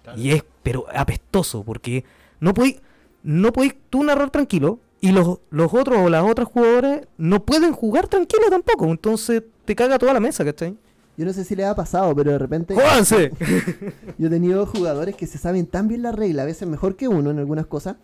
[0.01, 0.19] Claro.
[0.19, 2.03] Y es, pero apestoso, porque
[2.39, 2.81] no podéis,
[3.21, 7.73] no podéis tú narrar tranquilo y los, los otros o las otras jugadores no pueden
[7.73, 8.85] jugar tranquilo tampoco.
[8.87, 10.75] Entonces te caga toda la mesa, ¿cachai?
[11.17, 13.31] Yo no sé si le ha pasado, pero de repente ¡Jódanse!
[14.19, 17.07] yo he tenido jugadores que se saben tan bien la regla, a veces mejor que
[17.07, 17.97] uno en algunas cosas.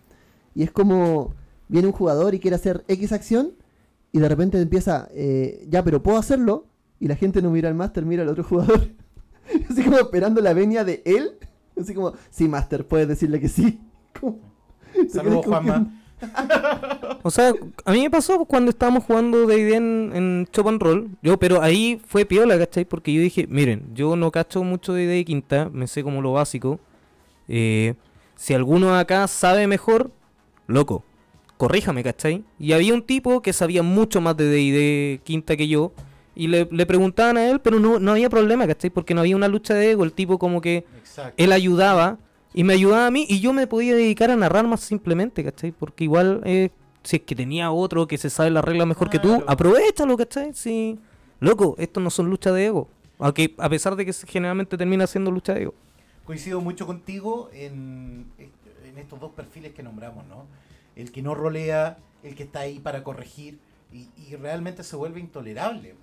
[0.54, 1.32] Y es como
[1.68, 3.52] viene un jugador y quiere hacer X acción
[4.12, 6.66] y de repente empieza, eh, ya, pero puedo hacerlo.
[7.00, 8.88] Y la gente no mira al máster, mira al otro jugador.
[9.70, 11.38] Así como esperando la venia de él.
[11.80, 13.80] Así como, sí, máster, puedes decirle que sí.
[15.08, 16.03] Saludos, Juanma.
[17.22, 17.54] O sea,
[17.84, 21.08] a mí me pasó cuando estábamos jugando D&D en, en Chop and Roll.
[21.22, 22.84] Yo, pero ahí fue piola, ¿cachai?
[22.84, 26.32] Porque yo dije, miren, yo no cacho mucho de D&D quinta, me sé como lo
[26.32, 26.78] básico.
[27.48, 27.94] Eh,
[28.36, 30.10] si alguno acá sabe mejor,
[30.66, 31.02] loco,
[31.56, 32.44] corríjame, ¿cachai?
[32.58, 35.92] Y había un tipo que sabía mucho más de D&D quinta que yo.
[36.36, 38.90] Y le, le preguntaban a él, pero no, no había problema, ¿cachai?
[38.90, 40.04] Porque no había una lucha de ego.
[40.04, 41.34] El tipo como que Exacto.
[41.36, 42.18] él ayudaba
[42.54, 45.72] y me ayudaba a mí y yo me podía dedicar a narrar más simplemente, ¿cachai?
[45.72, 46.70] Porque igual, eh,
[47.02, 50.54] si es que tenía otro que se sabe la regla mejor que tú, aprovechalo, ¿cachai?
[50.54, 50.98] Sí.
[51.40, 52.88] Loco, esto no son luchas de ego.
[53.18, 55.74] Aunque a pesar de que generalmente termina siendo lucha de ego.
[56.24, 60.46] Coincido mucho contigo en, en estos dos perfiles que nombramos, ¿no?
[60.94, 63.58] El que no rolea, el que está ahí para corregir
[63.92, 65.96] y, y realmente se vuelve intolerable.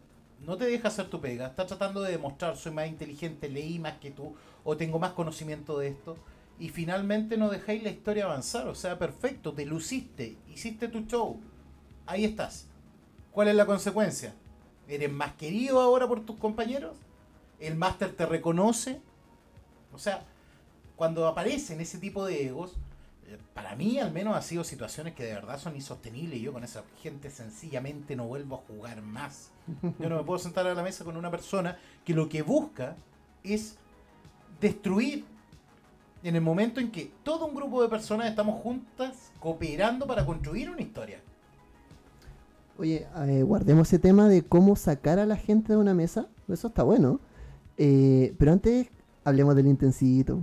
[0.45, 3.93] No te deja hacer tu pega, está tratando de demostrar soy más inteligente, leí más
[3.99, 4.35] que tú
[4.65, 6.17] o tengo más conocimiento de esto
[6.61, 8.67] y finalmente no dejáis la historia avanzar.
[8.67, 11.39] O sea, perfecto, te luciste, hiciste tu show,
[12.05, 12.67] ahí estás.
[13.31, 14.35] ¿Cuál es la consecuencia?
[14.87, 16.95] ¿Eres más querido ahora por tus compañeros?
[17.59, 19.01] ¿El máster te reconoce?
[19.91, 20.23] O sea,
[20.95, 22.73] cuando aparecen ese tipo de egos,
[23.25, 26.63] eh, para mí al menos ha sido situaciones que de verdad son insostenibles yo con
[26.63, 29.49] esa gente sencillamente no vuelvo a jugar más.
[29.97, 32.95] Yo no me puedo sentar a la mesa con una persona que lo que busca
[33.43, 33.77] es
[34.59, 35.25] destruir
[36.23, 40.69] en el momento en que todo un grupo de personas estamos juntas cooperando para construir
[40.69, 41.19] una historia.
[42.77, 46.27] Oye, eh, guardemos ese tema de cómo sacar a la gente de una mesa.
[46.47, 47.19] Eso está bueno.
[47.77, 48.87] Eh, pero antes,
[49.23, 50.39] hablemos del intensito.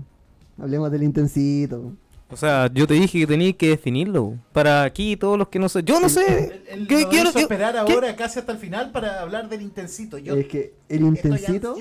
[0.58, 1.92] Hablemos del intensito.
[2.30, 4.34] O sea, yo te dije que tenías que definirlo.
[4.52, 5.82] Para aquí todos los que no sé.
[5.82, 6.62] Yo no sé.
[6.88, 7.92] ¿Qué nos quiero esperar qué?
[7.92, 10.18] ahora casi hasta el final para hablar del intensito.
[10.18, 11.74] Yo es que el intensito,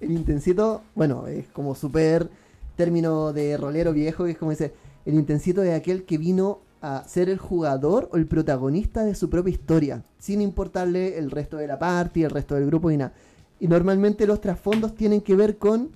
[0.00, 2.28] el intensito, bueno, es como súper
[2.76, 4.72] término de rolero viejo, que es como dice,
[5.04, 9.30] el intensito es aquel que vino a ser el jugador o el protagonista de su
[9.30, 13.12] propia historia, sin importarle el resto de la party, el resto del grupo y nada.
[13.60, 15.90] Y normalmente los trasfondos tienen que ver con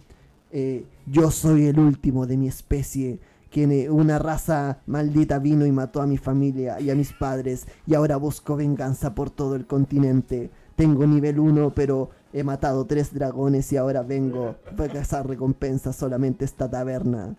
[0.52, 3.18] eh, yo soy el último de mi especie,
[3.50, 7.66] que eh, una raza maldita vino y mató a mi familia y a mis padres
[7.86, 10.50] y ahora busco venganza por todo el continente.
[10.76, 16.44] Tengo nivel 1, pero he matado tres dragones y ahora vengo a cazar recompensas solamente
[16.44, 17.34] esta taberna.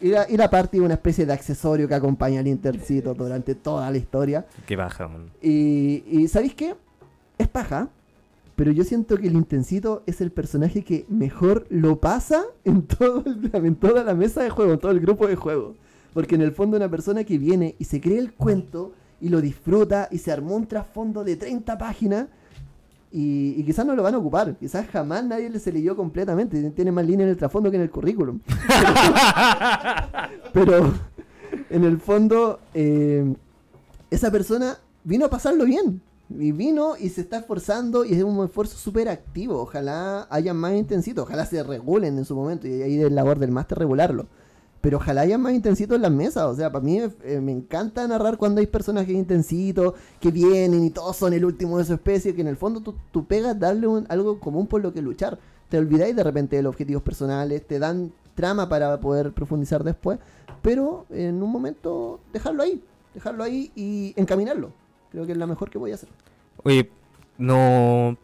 [0.00, 3.96] Y la, y la una especie de accesorio que acompaña al intercito durante toda la
[3.96, 4.44] historia.
[4.66, 5.30] Que baja, man.
[5.40, 6.74] Y, y ¿sabéis qué?
[7.38, 7.88] Es paja,
[8.56, 13.22] pero yo siento que el Intensito es el personaje que mejor lo pasa en, todo
[13.24, 15.74] el- en toda la mesa de juego, en todo el grupo de juego.
[16.12, 19.40] Porque en el fondo una persona que viene y se cree el cuento y lo
[19.40, 22.26] disfruta y se armó un trasfondo de 30 páginas
[23.16, 24.56] y, y quizás no lo van a ocupar.
[24.56, 26.68] Quizás jamás nadie le se leyó completamente.
[26.70, 28.40] Tiene más línea en el trasfondo que en el currículum.
[30.52, 30.92] Pero
[31.70, 33.32] en el fondo, eh,
[34.10, 36.02] esa persona vino a pasarlo bien.
[36.28, 39.60] Y vino y se está esforzando y es un esfuerzo súper activo.
[39.60, 43.52] Ojalá haya más intensito, ojalá se regulen en su momento y ahí del labor del
[43.52, 44.26] máster regularlo.
[44.84, 46.44] Pero ojalá haya más intensito en las mesas.
[46.44, 50.90] O sea, para mí eh, me encanta narrar cuando hay personajes intensitos que vienen y
[50.90, 52.34] todos son el último de su especie.
[52.34, 55.38] Que en el fondo tú, tú pegas darle algo común por lo que luchar.
[55.70, 60.18] Te olvidáis de repente de los objetivos personales, te dan trama para poder profundizar después.
[60.60, 64.70] Pero en un momento dejarlo ahí, dejarlo ahí y encaminarlo.
[65.12, 66.10] Creo que es la mejor que voy a hacer.
[66.62, 66.90] Oye,
[67.38, 68.18] no.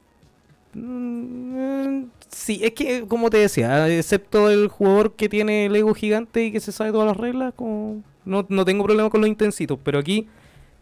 [0.74, 6.44] Mm, Sí, es que, como te decía, excepto el jugador que tiene el ego gigante
[6.44, 8.04] y que se sabe todas las reglas, como...
[8.24, 9.78] no, no tengo problema con los intensitos.
[9.82, 10.28] Pero aquí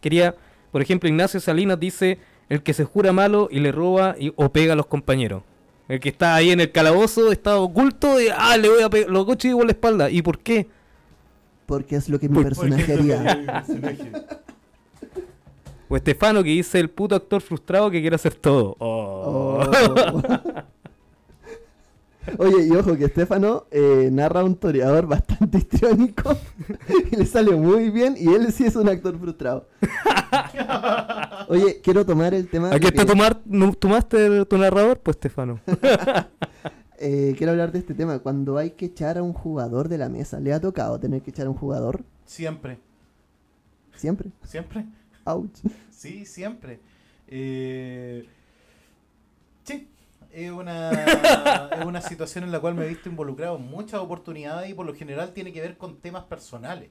[0.03, 0.35] quería,
[0.73, 2.19] por ejemplo, Ignacio Salinas dice:
[2.51, 5.43] el que se jura malo y le roba y, o pega a los compañeros.
[5.89, 9.09] El que está ahí en el calabozo, está oculto, y ah, le voy a pegar
[9.09, 10.11] los coches por la espalda.
[10.11, 10.67] ¿Y por qué?
[11.65, 13.65] Porque es lo que mi Por- personaje haría.
[15.89, 18.77] O Estefano que dice el puto actor frustrado que quiere hacer todo.
[18.79, 19.65] Oh.
[19.65, 20.23] Oh.
[22.37, 26.37] Oye, y ojo que Estefano eh, narra un toreador bastante histriónico
[27.11, 29.67] y le sale muy bien y él sí es un actor frustrado.
[31.49, 32.69] Oye, quiero tomar el tema...
[32.69, 35.59] Aquí de está que- tu, mar- nu- tu máster, tu narrador, pues Estefano.
[36.99, 38.19] eh, quiero hablar de este tema.
[38.19, 41.31] Cuando hay que echar a un jugador de la mesa, ¿le ha tocado tener que
[41.31, 42.03] echar a un jugador?
[42.27, 42.79] Siempre,
[43.97, 44.29] Siempre.
[44.45, 44.85] siempre.
[45.29, 45.59] Ouch.
[45.91, 46.81] Sí, siempre.
[47.27, 48.27] Eh,
[49.65, 49.89] sí,
[50.31, 50.91] es una,
[51.79, 54.87] es una situación en la cual me he visto involucrado en muchas oportunidades y por
[54.87, 56.89] lo general tiene que ver con temas personales.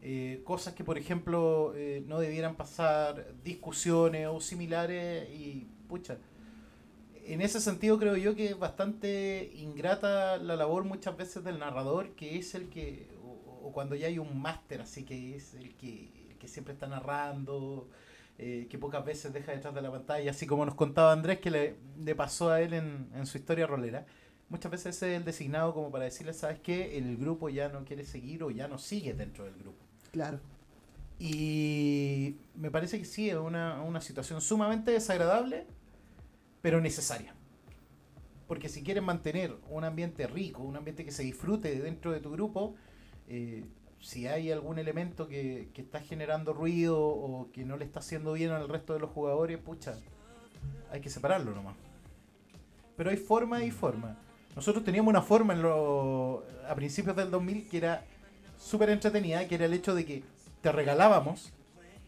[0.00, 6.16] Eh, cosas que, por ejemplo, eh, no debieran pasar, discusiones o similares y, pucha,
[7.26, 12.12] en ese sentido creo yo que es bastante ingrata la labor muchas veces del narrador,
[12.14, 15.74] que es el que, o, o cuando ya hay un máster, así que es el
[15.74, 17.88] que, que siempre está narrando,
[18.38, 21.52] eh, que pocas veces deja detrás de la pantalla, así como nos contaba Andrés que
[21.52, 24.06] le, le pasó a él en, en su historia rolera.
[24.48, 26.98] Muchas veces ese es el designado como para decirle, ¿sabes qué?
[26.98, 29.78] El grupo ya no quiere seguir o ya no sigue dentro del grupo.
[30.10, 30.40] Claro.
[31.20, 35.66] Y me parece que sí, es una, una situación sumamente desagradable,
[36.62, 37.34] pero necesaria.
[38.48, 42.32] Porque si quieres mantener un ambiente rico, un ambiente que se disfrute dentro de tu
[42.32, 42.74] grupo,
[43.28, 43.64] eh,
[44.00, 48.32] si hay algún elemento que, que está generando ruido o que no le está haciendo
[48.32, 49.96] bien al resto de los jugadores, pucha,
[50.90, 51.76] hay que separarlo nomás.
[52.96, 54.16] Pero hay forma y forma.
[54.56, 58.04] Nosotros teníamos una forma en lo- a principios del 2000 que era
[58.58, 60.22] súper entretenida, que era el hecho de que
[60.60, 61.52] te regalábamos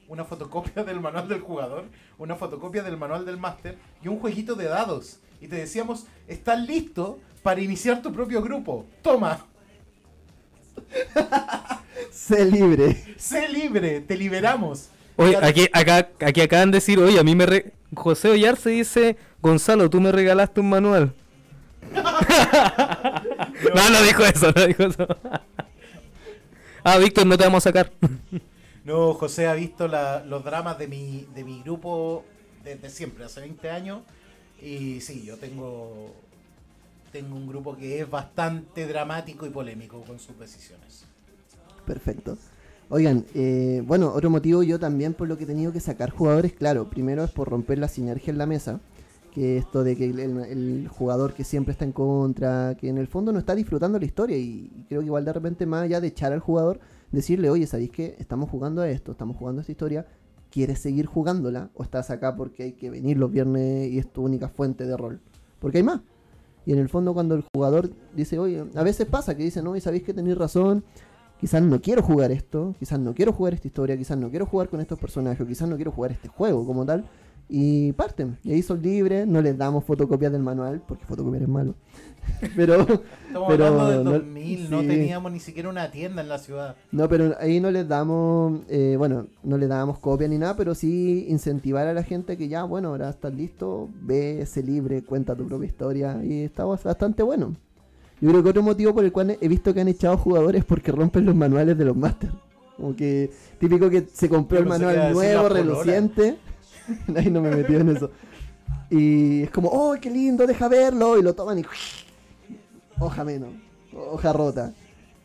[0.09, 1.85] una fotocopia del manual del jugador,
[2.19, 5.21] una fotocopia del manual del máster y un jueguito de dados.
[5.41, 8.85] Y te decíamos, estás listo para iniciar tu propio grupo.
[9.03, 9.47] Toma,
[12.13, 13.15] Sé libre.
[13.17, 14.89] sé libre, te liberamos.
[15.17, 17.47] Oye, aquí, acá, aquí acaban de decir, oye, a mí me...
[17.47, 17.73] Re...
[17.95, 21.15] José Ollarse dice, Gonzalo, tú me regalaste un manual.
[23.75, 25.07] No, no dijo eso, no dijo eso.
[26.85, 27.93] ah, Víctor, no te vamos a sacar.
[28.85, 32.25] No, José ha visto la- los dramas de mi, de mi grupo
[32.65, 34.01] desde siempre, hace 20 años.
[34.61, 36.13] Y sí, yo tengo,
[37.13, 41.05] tengo un grupo que es bastante dramático y polémico con sus decisiones.
[41.87, 42.39] Perfecto.
[42.89, 46.53] Oigan, eh, bueno, otro motivo yo también por lo que he tenido que sacar jugadores,
[46.53, 48.81] claro, primero es por romper la sinergia en la mesa,
[49.33, 53.33] que esto de que el, jugador que siempre está en contra, que en el fondo
[53.33, 56.09] no está disfrutando la historia y, y creo que igual de repente más allá de
[56.09, 56.81] echar al jugador,
[57.13, 60.07] decirle, oye, ¿sabéis que estamos jugando a esto, estamos jugando a esta historia,
[60.51, 64.23] ¿quieres seguir jugándola o estás acá porque hay que venir los viernes y es tu
[64.23, 65.21] única fuente de rol?
[65.59, 66.03] Porque hay más.
[66.65, 69.75] Y en el fondo cuando el jugador dice, oye, a veces pasa que dice, no,
[69.75, 70.85] y sabéis que tenéis razón,
[71.43, 74.69] quizás no quiero jugar esto, quizás no quiero jugar esta historia, quizás no quiero jugar
[74.71, 77.05] con estos personajes, quizás no quiero jugar este juego como tal,
[77.49, 78.39] y parten.
[78.45, 81.75] Y ahí son libres, no les damos fotocopias del manual, porque fotocopiar es malo.
[82.57, 84.87] Pero, Estamos Pero hablando del no- 2000, no sí.
[84.87, 86.77] teníamos ni siquiera una tienda en la ciudad.
[86.93, 90.75] no, pero ahí no les damos, eh, bueno, no les damos copia ni nada, pero
[90.77, 95.35] sí incentivar a la gente que ya, bueno, ahora estás listo, ve, sé libre, cuenta
[95.35, 97.57] tu propia historia, y está bastante bueno.
[98.23, 100.65] Yo creo que otro motivo por el cual he visto que han echado jugadores es
[100.65, 102.33] porque rompen los manuales de los masters.
[102.77, 106.39] Como que típico que se compró el manual nuevo, reluciente.
[107.17, 108.13] Ahí no me metí en eso.
[108.91, 110.47] Y es como, ¡oh, qué lindo!
[110.47, 111.19] Deja verlo.
[111.19, 111.65] Y lo toman y.
[113.01, 113.51] Hoja menos.
[113.93, 114.73] Hoja rota.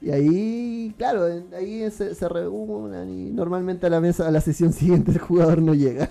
[0.01, 1.25] Y ahí, claro,
[1.55, 5.61] ahí se, se reúnan y normalmente a la mesa, a la sesión siguiente el jugador
[5.61, 6.09] no llega.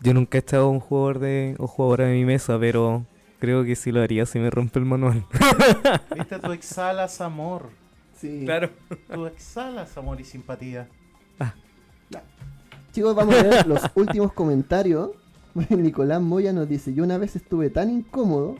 [0.00, 3.04] Yo nunca he echado un jugador de o jugadora de mi mesa, pero
[3.38, 5.24] creo que sí lo haría si me rompe el manual.
[6.14, 7.70] Viste, tú exhalas amor.
[8.16, 8.46] Sí.
[9.12, 10.88] Tú exhalas amor y simpatía.
[12.92, 15.10] Chicos, vamos a ver los últimos comentarios.
[15.68, 18.56] Nicolás Moya nos dice, yo una vez estuve tan incómodo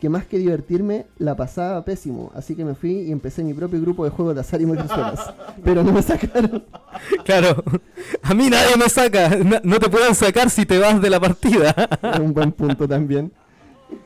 [0.00, 3.80] que más que divertirme la pasaba pésimo, así que me fui y empecé mi propio
[3.80, 6.64] grupo de juegos de azar y mujerzuelas, pero no me sacaron.
[7.24, 7.64] Claro,
[8.22, 9.30] a mí nadie me saca.
[9.64, 11.74] No te pueden sacar si te vas de la partida.
[12.02, 13.32] Es un buen punto también.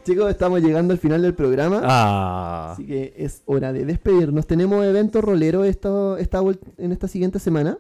[0.04, 2.72] Chicos, estamos llegando al final del programa, Ah.
[2.72, 4.46] así que es hora de despedirnos.
[4.46, 6.40] ¿Tenemos evento rolero esta, esta,
[6.78, 7.78] en esta siguiente semana?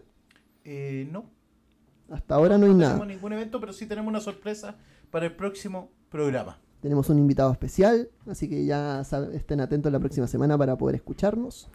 [0.64, 1.24] Eh, no,
[2.10, 3.06] Hasta ahora no hay tenemos nada.
[3.06, 4.76] ningún evento, pero sí tenemos una sorpresa
[5.10, 6.58] para el próximo programa.
[6.80, 11.68] Tenemos un invitado especial, así que ya estén atentos la próxima semana para poder escucharnos.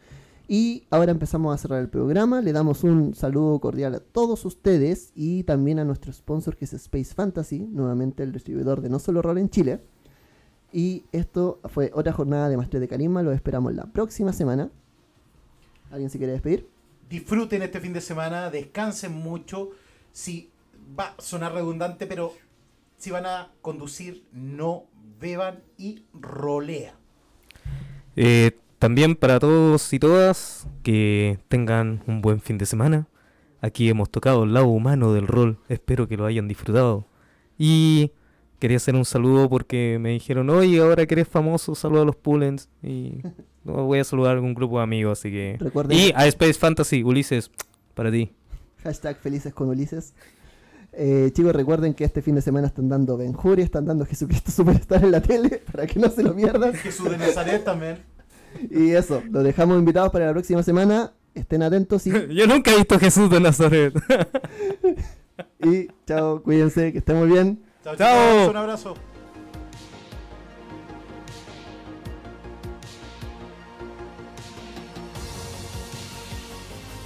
[0.49, 2.41] Y ahora empezamos a cerrar el programa.
[2.41, 6.73] Le damos un saludo cordial a todos ustedes y también a nuestro sponsor que es
[6.73, 9.79] Space Fantasy, nuevamente el distribuidor de No Solo Rol en Chile.
[10.71, 13.23] Y esto fue otra jornada de Maestría de Carisma.
[13.23, 14.69] Lo esperamos la próxima semana.
[15.91, 16.67] ¿Alguien se quiere despedir?
[17.09, 19.69] Disfruten este fin de semana, descansen mucho.
[20.11, 20.49] Si
[20.97, 22.33] va a sonar redundante, pero
[22.97, 24.85] si van a conducir, no
[25.19, 26.95] beban y rolea.
[28.15, 33.07] Eh, también para todos y todas que tengan un buen fin de semana.
[33.61, 35.59] Aquí hemos tocado el lado humano del rol.
[35.69, 37.05] Espero que lo hayan disfrutado.
[37.57, 38.11] Y
[38.59, 42.15] quería hacer un saludo porque me dijeron, oye, ahora que eres famoso, saluda a los
[42.15, 42.69] Pullens.
[42.83, 43.19] Y
[43.63, 45.57] no, voy a saludar a algún grupo de amigos, así que...
[45.59, 47.51] Recuerden, Y a Space Fantasy, Ulises,
[47.93, 48.31] para ti.
[48.83, 50.13] hashtag felices con Ulises.
[50.99, 54.05] Eh, chicos, recuerden que este fin de semana están dando Ben Hur y están dando
[54.05, 56.73] Jesucristo Superstar en la tele para que no se lo pierdan.
[56.73, 57.99] Jesús de Nazaret también.
[58.71, 61.13] Y eso, los dejamos invitados para la próxima semana.
[61.35, 63.93] Estén atentos y, Yo nunca he visto a Jesús de Nazaret.
[65.63, 67.66] y chao, cuídense, que estén muy bien.
[67.87, 68.31] Chao, Chao.
[68.31, 68.95] chicos, un abrazo.